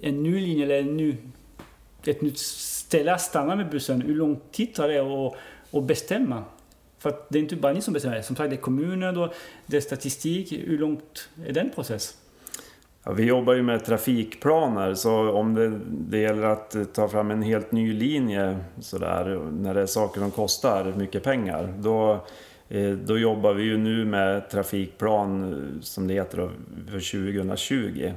en 0.00 0.22
ny 0.22 0.40
linje 0.40 0.64
eller 0.64 0.78
en 0.78 0.96
ny, 0.96 1.16
ett 2.04 2.22
nytt 2.22 2.38
ställe 2.38 3.14
att 3.14 3.20
stanna 3.20 3.56
med 3.56 3.70
bussen. 3.70 4.02
Hur 4.02 4.14
lång 4.14 4.40
tid 4.52 4.74
tar 4.74 4.88
det 4.88 4.98
att 4.98 5.34
att 5.78 5.84
bestämma? 5.84 6.44
För 6.98 7.08
att 7.08 7.26
det 7.28 7.38
är 7.38 7.42
inte 7.42 7.56
bara 7.56 7.72
ni 7.72 7.80
som 7.80 7.94
bestämmer. 7.94 8.22
Som 8.22 8.36
sagt, 8.36 8.50
det 8.50 8.56
är 8.56 8.60
kommuner, 8.60 9.12
då, 9.12 9.32
det 9.66 9.76
är 9.76 9.80
statistik. 9.80 10.52
Hur 10.52 10.78
långt 10.78 11.28
är 11.46 11.52
den 11.52 11.70
process? 11.70 12.16
Ja, 13.04 13.12
vi 13.12 13.24
jobbar 13.24 13.54
ju 13.54 13.62
med 13.62 13.84
trafikplaner 13.84 14.94
så 14.94 15.32
om 15.32 15.54
det, 15.54 15.80
det 15.86 16.18
gäller 16.18 16.42
att 16.42 16.74
eh, 16.74 16.84
ta 16.84 17.08
fram 17.08 17.30
en 17.30 17.42
helt 17.42 17.72
ny 17.72 17.92
linje 17.92 18.58
sådär, 18.80 19.40
när 19.52 19.74
det 19.74 19.80
är 19.80 19.86
saker 19.86 20.20
som 20.20 20.30
kostar 20.30 20.92
mycket 20.96 21.22
pengar 21.22 21.74
då, 21.78 22.12
eh, 22.12 22.20
då 23.06 23.18
jobbar 23.18 23.54
vi 23.54 23.62
ju 23.62 23.76
nu 23.78 24.04
med 24.04 24.50
trafikplan 24.50 25.52
eh, 25.52 25.80
som 25.80 26.06
det 26.08 26.14
heter 26.14 26.50
för 26.86 27.32
2020. 27.36 28.12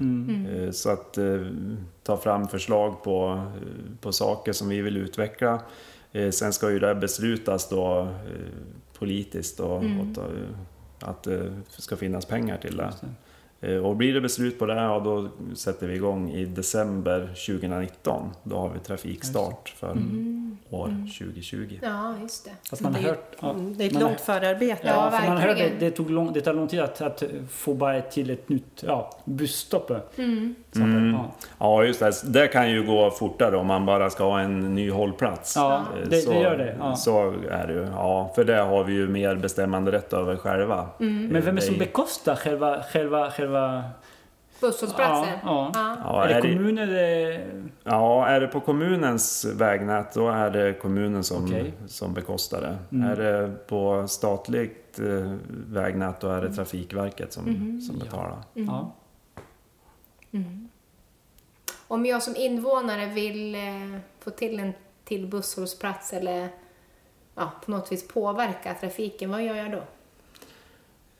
Eh, 0.65 0.71
Så 0.71 0.89
att 0.89 1.17
eh, 1.17 1.41
ta 2.03 2.17
fram 2.17 2.47
förslag 2.47 3.03
på, 3.03 3.41
eh, 3.55 3.97
på 4.01 4.11
saker 4.11 4.53
som 4.53 4.69
vi 4.69 4.81
vill 4.81 4.97
utveckla. 4.97 5.61
Eh, 6.11 6.29
Sen 6.29 6.53
ska 6.53 6.71
ju 6.71 6.79
det 6.79 6.95
beslutas 6.95 7.69
då 7.69 8.01
eh, 8.01 8.07
politiskt 8.99 9.59
och, 9.59 9.75
och 9.77 10.15
ta, 10.15 10.25
att 10.99 11.23
det 11.23 11.51
ska 11.67 11.95
finnas 11.95 12.25
pengar 12.25 12.57
till 12.57 12.77
det. 12.77 12.91
Eh, 13.61 13.77
Och 13.85 13.95
blir 13.95 14.13
det 14.13 14.21
beslut 14.21 14.59
på 14.59 14.65
det, 14.65 14.73
ja, 14.75 14.99
då 14.99 15.29
sätter 15.55 15.87
vi 15.87 15.95
igång 15.95 16.29
i 16.31 16.45
december 16.45 17.19
2019. 17.47 18.29
Då 18.43 18.55
har 18.57 18.69
vi 18.73 18.79
trafikstart 18.79 19.69
för 19.77 19.93
år 20.69 20.87
2020. 21.19 21.79
Ja, 21.81 22.13
just 22.21 22.45
det. 22.45 22.51
Att 22.71 22.81
man 22.81 22.93
har 22.95 23.01
det, 23.01 23.07
är- 23.07 23.09
hört, 23.09 23.35
ja, 23.39 23.49
mm, 23.51 23.77
det 23.77 23.83
är 23.83 23.87
ett 23.87 23.99
långt 24.01 24.21
förarbete. 24.21 24.81
Ja, 24.87 25.09
Ja, 25.11 25.17
för 25.19 25.27
man 25.27 25.37
hörde, 25.37 25.53
verkligen. 25.53 25.79
det, 25.79 25.91
tog 25.91 26.09
lång, 26.11 26.33
det 26.33 26.41
tar 26.41 26.53
lång 26.53 26.67
tid 26.67 26.79
att, 26.79 27.01
att 27.01 27.23
få 27.51 27.73
bara 27.73 28.01
till 28.01 28.29
ett 28.29 28.49
nytt 28.49 28.83
ja, 28.87 29.11
busstopp. 29.25 29.91
Mm. 30.17 30.55
Mm. 30.75 31.13
Ja. 31.13 31.31
Ja, 31.59 31.83
just 31.83 31.99
det. 31.99 32.11
Det 32.25 32.47
kan 32.47 32.71
ju 32.71 32.83
gå 32.85 33.11
fortare 33.11 33.57
om 33.57 33.67
man 33.67 33.85
bara 33.85 34.09
ska 34.09 34.23
ha 34.23 34.39
en 34.39 34.75
ny 34.75 34.91
hållplats. 34.91 35.55
Ja, 35.55 35.83
det- 36.09 36.15
så, 36.21 36.31
det 36.31 36.39
gör 36.39 36.57
det, 36.57 36.75
ja. 36.79 36.95
Så 36.95 37.33
är 37.51 37.67
det 37.67 37.73
ju. 37.73 37.87
Ja, 37.91 38.31
för 38.35 38.43
det 38.43 38.55
har 38.57 38.83
vi 38.83 38.93
ju 38.93 39.07
mer 39.07 39.35
bestämmande 39.35 39.91
rätt 39.91 40.13
över 40.13 40.35
själva. 40.35 40.87
Men 40.97 41.29
vem 41.41 41.47
är 41.47 41.51
det 41.51 41.61
som 41.61 41.73
Det- 41.73 41.79
bekostar 41.79 42.35
själva, 42.35 42.83
själva, 42.93 43.31
själva 43.31 43.83
Busshållplatser? 44.61 45.39
Ja, 45.43 45.71
ja. 45.73 45.97
Ja, 46.03 46.23
är 46.23 46.27
det 46.27 46.33
är 46.35 46.41
det- 46.41 46.53
kommunen 46.53 46.89
eller? 46.89 47.69
Ja, 47.83 48.27
är 48.27 48.39
det 48.41 48.47
på 48.47 48.59
kommunens 48.59 49.45
vägnät 49.45 50.13
då 50.13 50.29
är 50.29 50.49
det 50.49 50.73
kommunen 50.73 51.23
som, 51.23 51.45
Okej. 51.45 51.73
som 51.87 52.13
bekostar 52.13 52.61
det. 52.61 52.77
Mm. 52.97 53.09
Är 53.11 53.15
det 53.15 53.67
på 53.67 54.07
statligt 54.07 54.99
eh, 54.99 55.33
vägnät 55.67 56.19
då 56.21 56.27
är 56.29 56.41
det 56.41 56.53
Trafikverket 56.53 57.33
som, 57.33 57.45
Mm-hmm. 57.45 57.79
som 57.81 57.99
betalar. 57.99 58.37
Ja. 58.53 58.93
Om 61.87 62.05
jag 62.05 62.23
som 62.23 62.35
invånare 62.35 63.05
vill 63.05 63.55
eh, 63.55 63.61
få 64.19 64.29
till 64.29 64.59
en 64.59 64.73
till 65.03 65.27
busshållplats 65.27 66.13
eller 66.13 66.49
ja, 67.35 67.51
på 67.65 67.71
något 67.71 67.91
vis 67.91 68.07
påverka 68.07 68.73
trafiken, 68.73 69.29
vad 69.31 69.43
gör 69.43 69.55
jag 69.55 69.71
då? 69.71 69.81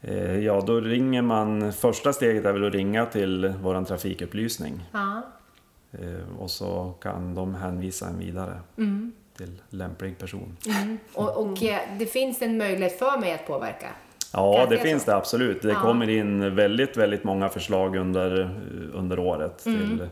Eh, 0.02 0.40
Ja, 0.40 0.62
då 0.68 0.80
ringer 0.80 1.22
man... 1.22 1.74
Första 1.74 2.14
steget 2.14 2.46
är 2.46 2.54
väl 2.54 2.66
att 2.68 2.74
ringa 2.74 3.06
till 3.06 3.54
vår 3.64 3.84
trafikupplysning. 3.86 4.84
Ja. 4.92 5.22
Eh, 5.92 6.40
Och 6.40 6.52
så 6.52 6.94
kan 7.02 7.36
de 7.36 7.56
hänvisa 7.56 8.08
en 8.08 8.20
vidare 8.20 8.60
Mm. 8.78 9.12
till 9.38 9.62
lämplig 9.70 10.18
person. 10.18 10.58
Och, 11.14 11.38
och 11.38 11.64
eh, 11.64 11.80
det 12.00 12.06
finns 12.06 12.42
en 12.42 12.58
möjlighet 12.58 13.00
för 13.00 13.20
mig 13.20 13.34
att 13.34 13.48
påverka? 13.48 13.88
Ja, 14.34 14.68
det 14.70 14.78
finns 14.78 15.04
så? 15.04 15.12
det 15.12 15.18
absolut. 15.18 15.62
Det 15.62 15.70
Ja. 15.70 15.82
kommer 15.82 16.10
in 16.10 16.56
väldigt, 16.56 16.98
väldigt 16.98 17.24
många 17.24 17.50
förslag 17.50 17.96
under, 17.96 18.60
under 18.94 19.20
året. 19.20 19.66
Mm. 19.66 19.80
Till, 19.80 20.08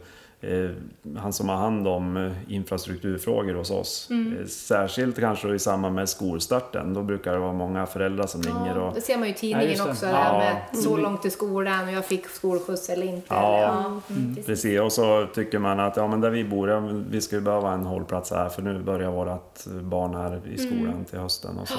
han 1.17 1.34
som 1.34 1.49
har 1.49 1.55
hand 1.55 1.88
om 1.88 2.17
eh, 2.17 2.31
infrastrukturfrågor 2.53 3.53
hos 3.53 3.71
oss. 3.71 4.08
Mm. 4.10 4.38
Eh, 4.39 4.45
Särskilt 4.45 5.19
kanske 5.19 5.49
i 5.55 5.60
samband 5.60 5.95
med 5.95 6.10
skolstarten. 6.10 6.93
Då 6.93 7.03
brukar 7.03 7.34
det 7.34 7.39
vara 7.39 7.53
många 7.53 7.86
föräldrar 7.86 8.27
som 8.27 8.41
ringer. 8.41 8.75
Ja, 8.75 8.81
Och, 8.88 8.93
det 8.95 9.01
ser 9.01 9.17
man 9.17 9.27
ju 9.27 9.29
i 9.29 9.34
Ja, 9.34 9.39
tidningen 9.39 9.86
det. 9.86 9.91
också, 9.91 10.05
Ja. 10.05 10.12
det 10.12 10.17
här 10.17 10.38
med 10.71 10.84
så 10.84 10.97
långt 10.97 11.21
till 11.21 11.31
skolan 11.31 11.86
och 11.88 11.91
jag 11.93 12.05
fick 12.05 12.27
skolskjuts 12.27 12.89
eller 12.89 13.05
inte. 13.08 13.27
Ja. 13.34 13.58
eller, 13.58 13.62
ja. 13.67 14.01
Mm, 14.10 14.36
precis. 14.45 14.79
Och 14.81 14.91
så 14.91 15.27
tycker 15.36 15.60
man 15.60 15.79
att 15.79 15.97
ja, 15.97 16.08
men 16.08 16.21
där 16.21 16.29
vi 16.29 16.43
bor, 16.43 16.69
ja, 16.69 16.79
vi 17.10 17.21
skulle 17.21 17.41
behöva 17.41 17.71
en 17.71 17.86
hållplats 17.86 18.31
här 18.31 18.49
för 18.49 18.62
nu 18.62 18.79
börjar 18.84 19.12
vårt 19.12 19.65
barn 19.81 20.15
här 20.15 20.41
i 20.47 20.58
skolan 20.58 20.86
Mm. 20.93 21.05
till 21.05 21.19
hösten. 21.19 21.58
Och 21.58 21.67
så 21.67 21.77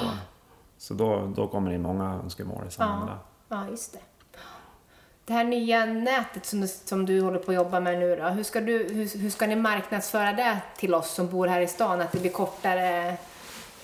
så 0.79 0.93
då, 0.93 1.33
då 1.35 1.47
kommer 1.47 1.69
det 1.69 1.75
in 1.75 1.81
många 1.81 2.19
önskemål 2.23 2.63
i 2.67 2.71
samband 2.71 3.05
med 3.05 3.13
det. 3.13 3.19
Ja, 3.55 3.65
just 3.69 3.93
det. 3.93 3.99
Det 5.27 5.33
här 5.33 5.43
nya 5.43 5.85
nätet 5.85 6.45
som 6.45 6.61
du, 6.61 6.67
som 6.67 7.05
du 7.05 7.21
håller 7.21 7.39
på 7.39 7.51
att 7.51 7.55
jobba 7.55 7.79
med 7.79 7.99
nu 7.99 8.15
då, 8.15 8.23
hur 8.23 8.43
ska, 8.43 8.61
du, 8.61 8.77
hur, 8.77 9.17
hur 9.17 9.29
ska 9.29 9.47
ni 9.47 9.55
marknadsföra 9.55 10.33
det 10.33 10.57
till 10.77 10.93
oss 10.93 11.11
som 11.11 11.29
bor 11.29 11.47
här 11.47 11.61
i 11.61 11.67
stan? 11.67 12.01
Att 12.01 12.11
det 12.11 12.19
blir 12.19 12.31
kortare 12.31 13.17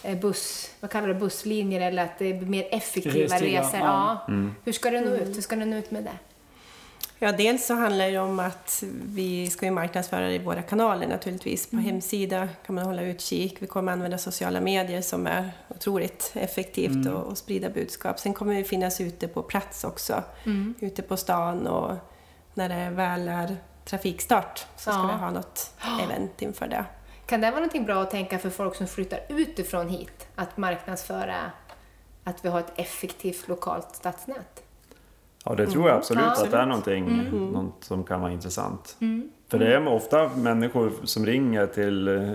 eh, 0.03 0.17
buss, 0.17 0.71
vad 0.79 0.91
kallar 0.91 1.07
du 1.07 1.13
det, 1.13 1.19
busslinjer 1.19 1.81
eller 1.81 2.03
att 2.03 2.19
det 2.19 2.33
blir 2.33 2.49
mer 2.49 2.67
effektiva 2.71 3.35
Restider, 3.35 3.61
resor? 3.61 3.79
ja. 3.79 4.25
Ja. 4.27 4.33
Hur 4.65 4.71
ska 4.71 4.89
det 4.89 5.01
nå 5.01 5.11
ut? 5.11 5.37
Hur 5.37 5.41
ska 5.41 5.55
det 5.55 5.65
nå 5.65 5.77
ut 5.77 5.91
med 5.91 6.03
det? 6.03 6.32
Ja, 7.19 7.31
dels 7.31 7.65
så 7.65 7.73
handlar 7.73 8.11
det 8.11 8.17
om 8.19 8.39
att 8.39 8.83
vi 9.05 9.49
ska 9.49 9.65
ju 9.65 9.71
marknadsföra 9.71 10.31
i 10.31 10.37
våra 10.39 10.61
kanaler 10.61 11.07
naturligtvis. 11.07 11.69
På 11.69 11.75
hemsida 11.77 12.49
kan 12.65 12.75
man 12.75 12.85
hålla 12.85 13.01
utkik. 13.01 13.57
Vi 13.59 13.67
kommer 13.67 13.91
använda 13.91 14.17
sociala 14.17 14.61
medier 14.61 15.01
som 15.01 15.27
är 15.27 15.51
otroligt 15.69 16.31
effektivt 16.33 17.07
och, 17.07 17.23
och 17.23 17.37
sprida 17.37 17.69
budskap. 17.69 18.19
Sen 18.19 18.33
kommer 18.33 18.55
vi 18.55 18.63
finnas 18.63 19.01
ute 19.01 19.27
på 19.27 19.43
plats 19.43 19.83
också. 19.83 20.23
Ute 20.79 21.01
på 21.01 21.17
stan 21.17 21.67
och 21.67 21.95
när 22.53 22.69
det 22.69 22.89
väl 22.95 23.27
är 23.27 23.57
trafikstart 23.85 24.65
så 24.75 24.81
ska 24.91 24.91
Ja. 24.91 25.07
vi 25.07 25.13
ha 25.19 25.31
något 25.31 25.71
event 26.03 26.41
inför 26.41 26.67
det. 26.67 26.85
Kan 27.25 27.41
det 27.41 27.47
vara 27.47 27.59
någonting 27.59 27.85
bra 27.85 28.01
att 28.01 28.11
tänka 28.11 28.39
för 28.39 28.49
folk 28.49 28.75
som 28.75 28.87
flyttar 28.87 29.19
utifrån 29.29 29.89
hit? 29.89 30.27
Att 30.35 30.57
marknadsföra 30.57 31.35
att 32.23 32.45
vi 32.45 32.49
har 32.49 32.59
ett 32.59 32.73
effektivt 32.75 33.47
lokalt 33.47 33.95
stadsnät? 33.95 34.62
Ja, 35.43 35.55
det 35.55 35.67
tror 35.67 35.87
jag 35.89 35.97
absolut 35.97 36.23
Ja, 36.23 36.31
att 36.31 36.51
det 36.51 36.57
är 36.57 36.61
absolut. 36.61 36.67
någonting 36.97 37.51
något 37.51 37.83
som 37.83 38.03
kan 38.03 38.21
vara 38.21 38.31
intressant. 38.31 38.97
För 39.47 39.59
det 39.59 39.75
är 39.75 39.87
ofta 39.87 40.29
människor 40.35 40.91
som 41.03 41.25
ringer 41.25 41.65
till, 41.67 42.07
eh, 42.07 42.31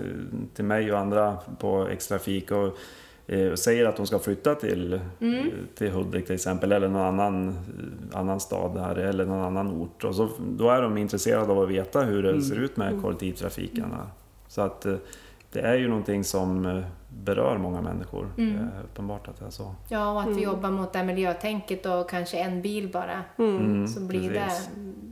till 0.55 0.65
mig 0.65 0.91
och 0.91 0.99
andra 0.99 1.37
på 1.59 1.87
X-Trafik 1.91 2.51
och 2.51 2.77
eh, 3.27 3.53
säger 3.53 3.85
att 3.85 3.95
de 3.97 4.05
ska 4.07 4.19
flytta 4.19 4.55
till, 4.55 4.99
Mm. 5.19 5.35
eh, 5.39 5.43
till 5.75 5.91
Hudik 5.91 6.25
till 6.25 6.35
exempel 6.35 6.71
eller 6.71 6.87
någon 6.87 7.01
annan, 7.19 7.55
annan 8.13 8.39
stad 8.39 8.77
här 8.77 8.95
eller 8.95 9.25
någon 9.25 9.45
annan 9.45 9.67
ort. 9.81 10.03
Och 10.03 10.15
så, 10.15 10.29
då 10.57 10.69
är 10.69 10.81
de 10.81 10.97
intresserade 10.97 11.51
av 11.51 11.59
att 11.59 11.69
veta 11.69 12.01
hur 12.01 12.23
det 12.23 12.41
ser 12.41 12.55
ut 12.59 12.77
med 12.77 13.01
kollektivtrafiken 13.01 13.85
här. 13.91 14.07
Så 14.47 14.61
att 14.61 14.85
det 15.51 15.59
är 15.61 15.75
ju 15.75 15.87
någonting 15.87 16.23
som 16.23 16.65
eh, 16.65 16.83
berör 17.23 17.57
många 17.57 17.81
människor. 17.81 18.31
Mm. 18.37 18.53
Det 18.53 18.59
är 18.79 18.83
uppenbart 18.83 19.27
att 19.27 19.39
det 19.39 19.45
är 19.45 19.49
så. 19.49 19.75
Ja, 19.87 20.11
och 20.11 20.21
att 20.21 20.27
vi 20.37 20.43
jobbar 20.43 20.71
mot 20.71 20.93
det 20.93 20.99
här 20.99 21.05
miljötänket 21.05 21.85
och 21.85 22.09
kanske 22.09 22.37
en 22.39 22.61
bil 22.61 22.89
bara. 22.93 23.23
Mm, 23.37 23.87
Så 23.87 24.01
blir 24.01 24.29
precis. 24.29 24.69
det. 24.75 25.08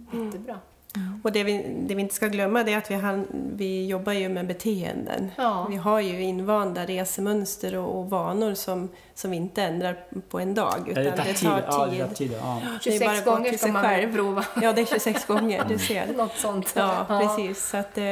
Och 1.28 1.34
det 1.34 1.44
vi, 1.44 1.66
det 1.88 1.96
vi 1.96 2.02
inte 2.02 2.16
ska 2.16 2.28
glömma 2.28 2.64
det 2.64 2.74
är 2.74 2.78
att 2.78 2.92
vi, 2.92 2.96
han, 2.96 3.28
vi 3.58 3.86
jobbar 3.88 4.14
ju 4.14 4.30
med 4.30 4.48
beteenden. 4.48 5.32
Ja. 5.38 5.68
Vi 5.70 5.76
har 5.76 6.00
ju 6.00 6.22
invanda 6.22 6.86
resemönster 6.86 7.76
och, 7.78 8.00
och 8.00 8.10
vanor 8.10 8.54
som, 8.54 8.90
som 9.14 9.32
vi 9.32 9.38
inte 9.38 9.64
ändrar 9.64 9.98
på 10.30 10.40
en 10.40 10.54
dag. 10.54 10.74
Ja, 10.96 11.02
Utan 11.02 11.04
det 11.04 11.12
tar 11.12 11.24
det 11.26 11.34
tid. 11.34 11.50
tar 11.50 11.64
Ja, 11.68 11.88
tid. 11.90 12.00
det 12.00 12.08
tar 12.08 12.14
tid. 12.16 12.32
Ja. 12.42 12.62
Det 12.84 12.96
är 12.96 13.00
bara 13.00 13.16
26 13.16 13.20
att 13.20 13.26
gå 13.26 13.32
gånger 13.32 13.58
ska 13.58 13.68
man 13.72 13.84
själv. 13.84 14.14
prova. 14.16 14.46
Ja, 14.62 14.74
det 14.74 14.82
är 14.82 14.86
26 14.86 15.26
gånger, 15.26 15.66
du 15.70 15.78
ser. 15.78 16.08
Något 16.18 16.36
sånt. 16.38 16.74
Ja, 16.76 17.06
precis. 17.08 17.70
Så 17.70 17.78
att, 17.78 17.98
eh, 17.98 18.04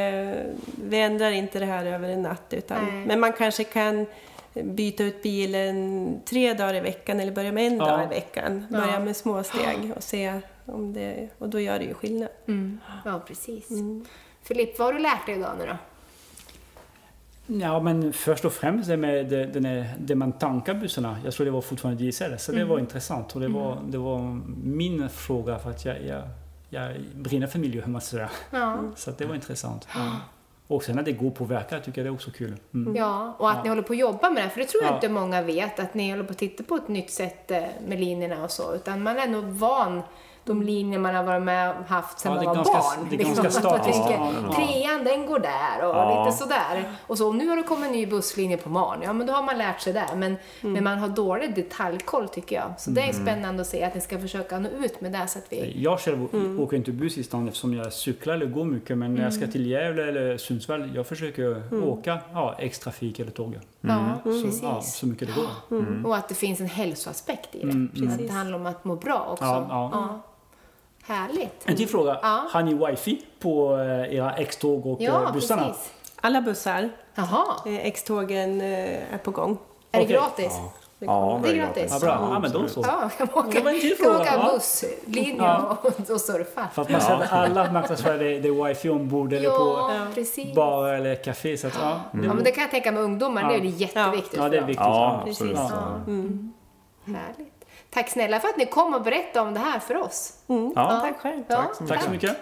vi 0.84 1.00
ändrar 1.02 1.32
inte 1.32 1.60
det 1.60 1.66
här 1.66 1.86
över 1.86 2.10
en 2.10 2.22
natt. 2.22 2.46
Utan, 2.54 2.86
Nej. 2.86 3.06
men 3.06 3.20
man 3.20 3.34
kanske 3.34 3.64
kan 3.64 4.06
byta 4.54 5.04
ut 5.04 5.24
bilen 5.24 6.20
tre 6.26 6.54
dagar 6.54 6.74
i 6.76 6.80
veckan 6.80 7.20
eller 7.20 7.32
börja 7.32 7.52
med 7.52 7.68
en 7.68 7.78
Ja. 7.78 7.86
dag 7.86 8.04
i 8.04 8.08
veckan. 8.08 8.66
Ja. 8.72 8.80
Börja 8.80 9.00
med 9.00 9.16
små 9.16 9.44
steg 9.44 9.92
och 9.96 10.04
se 10.04 10.40
om 10.66 10.94
det... 10.94 11.30
Och 11.38 11.50
då 11.50 11.60
gör 11.60 11.80
det 11.80 11.86
ju 11.86 11.94
skillnad. 11.94 12.30
Mm. 12.48 12.80
Ja, 13.06 13.22
precis. 13.28 13.70
Mm. 13.72 14.06
Filip, 14.44 14.80
vad 14.80 14.86
har 14.88 14.94
du 14.94 15.00
lärt 15.00 15.26
dig 15.26 15.36
idag 15.36 15.52
nu 15.60 15.66
då? 15.66 15.78
Ja, 17.48 17.80
men 17.80 18.14
först 18.14 18.46
och 18.46 18.54
främst 18.54 18.88
det 18.90 18.98
med 18.98 19.26
det, 19.30 19.46
den 19.46 19.66
här, 19.66 19.94
det 20.00 20.16
man 20.16 20.32
tankar 20.32 20.74
bussarna. 20.74 21.18
Jag 21.24 21.34
tror 21.34 21.46
det 21.46 21.52
var 21.52 21.62
fortfarande 21.62 22.04
diesel, 22.04 22.40
så 22.40 22.52
det 22.52 22.66
var 22.66 22.80
intressant. 22.80 23.36
Och 23.36 23.42
det 23.42 23.48
var, 23.48 23.78
det 23.88 23.98
var 23.98 24.42
min 24.64 25.10
fråga 25.10 25.60
för 25.60 25.70
att 25.70 25.86
jag, 25.86 26.06
jag, 26.06 26.24
jag 26.70 26.96
brinner 27.16 27.48
för 27.48 27.60
miljö, 27.60 27.84
jag 27.88 28.04
säga. 28.04 28.30
Ja. 28.52 28.84
Så 28.96 29.10
att 29.10 29.18
det 29.18 29.26
var 29.26 29.36
intressant. 29.36 29.88
Och 30.68 30.84
sen 30.84 31.00
att 31.00 31.06
det 31.06 31.12
går 31.12 31.32
på 31.32 31.46
verka 31.46 31.80
tycker 31.80 32.02
jag 32.02 32.06
det 32.06 32.10
är 32.10 32.14
också 32.14 32.32
kul. 32.32 32.56
Mm. 32.74 32.96
Ja, 32.96 33.36
och 33.40 33.50
att 33.50 33.56
Ja. 33.58 33.64
ni 33.64 33.70
håller 33.70 33.82
på 33.82 33.94
att 33.94 34.00
jobba 34.00 34.30
med 34.30 34.44
det. 34.44 34.50
För 34.50 34.60
det 34.60 34.66
tror 34.66 34.84
jag 34.84 34.92
Ja. 34.92 34.96
inte 34.96 35.10
många 35.10 35.42
vet, 35.42 35.80
att 35.80 35.94
ni 35.94 36.12
håller 36.12 36.24
på 36.24 36.32
att 36.32 36.38
titta 36.38 36.64
på 36.64 36.76
ett 36.76 36.88
nytt 36.88 37.12
sätt 37.12 37.52
eh, 37.52 37.64
med 37.88 38.00
linjerna 38.00 38.44
och 38.44 38.52
så. 38.52 38.76
Utan 38.76 39.04
man 39.04 39.18
är 39.18 39.28
nog 39.28 39.44
van 39.46 40.02
de 40.46 40.62
linjer 40.62 41.00
man 41.00 41.16
har 41.16 41.24
varit 41.24 41.44
med 41.44 41.70
och 41.70 41.86
haft 41.86 42.20
sedan 42.20 42.32
Ja, 42.32 42.38
man 42.38 42.46
var 42.48 42.56
ganska- 42.56 42.74
barn. 42.74 43.08
det 43.10 43.16
är 43.16 43.24
ganska 43.24 43.48
att 43.48 43.54
man 43.54 43.64
statiskt. 43.64 44.08
tänker, 44.08 44.14
Ja, 44.48 44.54
trean 44.56 45.04
den 45.04 45.26
går 45.26 45.40
där 45.40 45.88
och 45.90 45.96
Ja. 45.96 46.26
lite 46.26 46.38
sådär. 46.38 46.90
Och 47.08 47.18
så, 47.18 47.28
och 47.28 47.36
nu 47.36 47.48
har 47.50 47.56
det 47.58 47.64
kommit 47.64 47.86
en 47.86 47.92
ny 47.92 48.06
busslinje 48.06 48.58
på 48.58 48.70
Marn. 48.70 49.00
Ja, 49.04 49.14
men 49.14 49.28
då 49.28 49.34
har 49.34 49.44
man 49.44 49.58
lärt 49.58 49.82
sig 49.82 49.94
det. 49.94 50.06
Men, 50.16 50.36
men 50.62 50.84
man 50.84 50.98
har 50.98 51.08
dålig 51.08 51.56
detaljkoll 51.56 52.28
tycker 52.30 52.56
jag. 52.56 52.74
Så 52.78 52.90
det 52.92 53.02
är 53.02 53.14
spännande 53.14 53.62
att 53.62 53.68
se 53.68 53.84
att 53.84 53.96
ni 53.96 54.02
ska 54.02 54.20
försöka 54.20 54.60
nå 54.60 54.70
ut 54.70 55.02
med 55.02 55.12
det 55.12 55.28
så 55.28 55.40
att 55.40 55.46
vi... 55.50 55.74
Jag 55.84 56.00
själv 56.00 56.28
åker 56.60 56.78
inte 56.78 56.92
buss 56.92 57.18
i 57.18 57.24
stan 57.24 57.48
eftersom 57.48 57.74
jag 57.74 57.94
cyklar 57.94 58.34
eller 58.34 58.46
går 58.46 58.66
mycket. 58.66 58.98
Men 58.98 59.16
när 59.16 59.24
jag 59.24 59.34
ska 59.34 59.48
till 59.48 59.66
Gävle 59.66 60.04
eller 60.10 60.38
Sundsvall, 60.38 60.92
jag 60.96 61.08
försöker 61.08 61.74
åka 61.86 62.20
ja, 62.34 62.56
X-trafik 62.60 63.20
eller 63.20 63.32
tåg. 63.32 63.60
Ja, 63.82 64.00
Så, 64.24 64.30
precis. 64.30 64.64
ja, 64.64 64.82
så 64.82 65.08
mycket 65.08 65.28
det 65.28 65.34
går. 65.34 66.06
Och 66.08 66.16
att 66.16 66.30
det 66.30 66.36
finns 66.36 66.60
en 66.60 66.66
hälsoaspekt 66.70 67.56
i 67.56 67.58
det. 67.60 67.64
Mm, 67.72 68.10
Att 68.12 68.18
det 68.18 68.28
handlar 68.28 68.58
om 68.60 68.66
att 68.66 68.86
må 68.86 68.96
bra 68.96 69.28
också. 69.32 69.44
Ja, 69.46 69.68
ja. 69.92 70.22
Härligt. 71.08 71.64
En 71.66 71.76
till 71.76 71.88
fråga. 71.90 72.18
Ja. 72.22 72.44
Har 72.52 72.64
ni 72.64 72.74
wifi 72.74 73.22
på 73.40 73.78
eh, 73.78 74.16
era 74.16 74.34
X-tåg 74.36 74.86
och 74.86 75.02
Ja, 75.02 75.24
eh, 75.24 75.34
bussarna? 75.34 75.64
precis. 75.68 75.92
Alla 76.22 76.42
bussar, 76.42 76.90
Jaha, 77.16 77.46
eh, 77.66 77.86
X-tågen 77.88 78.62
är 78.62 79.18
på 79.24 79.32
gång. 79.32 79.58
är 79.92 79.98
det 80.00 80.04
Okej. 80.06 80.16
gratis? 80.16 80.54
Det 81.00 81.06
Ja, 81.06 81.30
kommer. 81.32 81.48
Det 81.48 81.54
är 81.54 81.58
gratis. 81.58 81.92
Ja, 81.92 82.00
bra. 82.00 82.28
Ja, 82.32 82.40
men 82.40 82.52
då 82.52 82.68
så. 82.68 82.82
Ja, 82.82 83.10
kan 83.18 83.28
man 83.36 83.46
åka, 83.48 83.60
Det 83.62 83.96
kan 83.98 84.12
man 84.12 84.22
åka 84.22 84.34
ja. 84.36 84.52
busslinje 84.54 85.36
Ja. 85.38 85.78
och, 85.84 86.10
och 86.10 86.22
surfa. 86.22 86.68
För 86.74 86.82
att 86.82 86.90
man 86.90 87.02
att 87.02 87.32
alla 87.34 87.72
marknadsför 87.72 88.18
det, 88.18 88.40
det 88.40 88.48
är 88.48 88.64
wifi 88.68 88.90
ombord 88.90 89.34
eller 89.34 89.46
Ja, 89.50 89.58
på 90.08 90.14
precis. 90.16 90.56
bar 90.56 90.88
eller 90.90 91.16
café. 91.16 91.58
Så 91.58 91.68
att, 91.68 91.78
ja, 91.82 92.00
det, 92.12 92.26
Ja, 92.28 92.34
men 92.34 92.44
det 92.44 92.52
kan 92.52 92.62
jag 92.62 92.72
tänka 92.72 92.92
med 92.92 93.04
ungdomar, 93.04 93.50
det 93.50 93.56
är 93.56 93.60
det 93.60 93.68
jätteviktigt 93.68 94.38
ja, 94.40 94.50
det 94.50 94.58
är 94.58 94.62
viktigt. 94.62 94.78
Ja, 94.86 95.22
Precis. 95.26 95.42
absolut. 95.42 95.72
Ja. 95.72 95.96
Mm. 96.08 96.54
Härligt. 97.06 97.55
Tack 97.96 98.10
snälla 98.10 98.40
för 98.40 98.48
att 98.48 98.58
ni 98.58 98.66
kom 98.66 98.94
och 98.94 99.02
berättade 99.02 99.48
om 99.48 99.54
det 99.54 99.60
här 99.60 99.80
för 99.80 99.98
oss. 99.98 100.34
Mm. 100.48 100.74
Ja. 100.76 101.00
Tack 101.02 101.20
själv. 101.20 101.44
Ja, 101.48 101.56
Tack 101.56 101.76
så 101.76 101.88
Tack 101.88 102.04
så 102.04 102.10
mycket. 102.10 102.38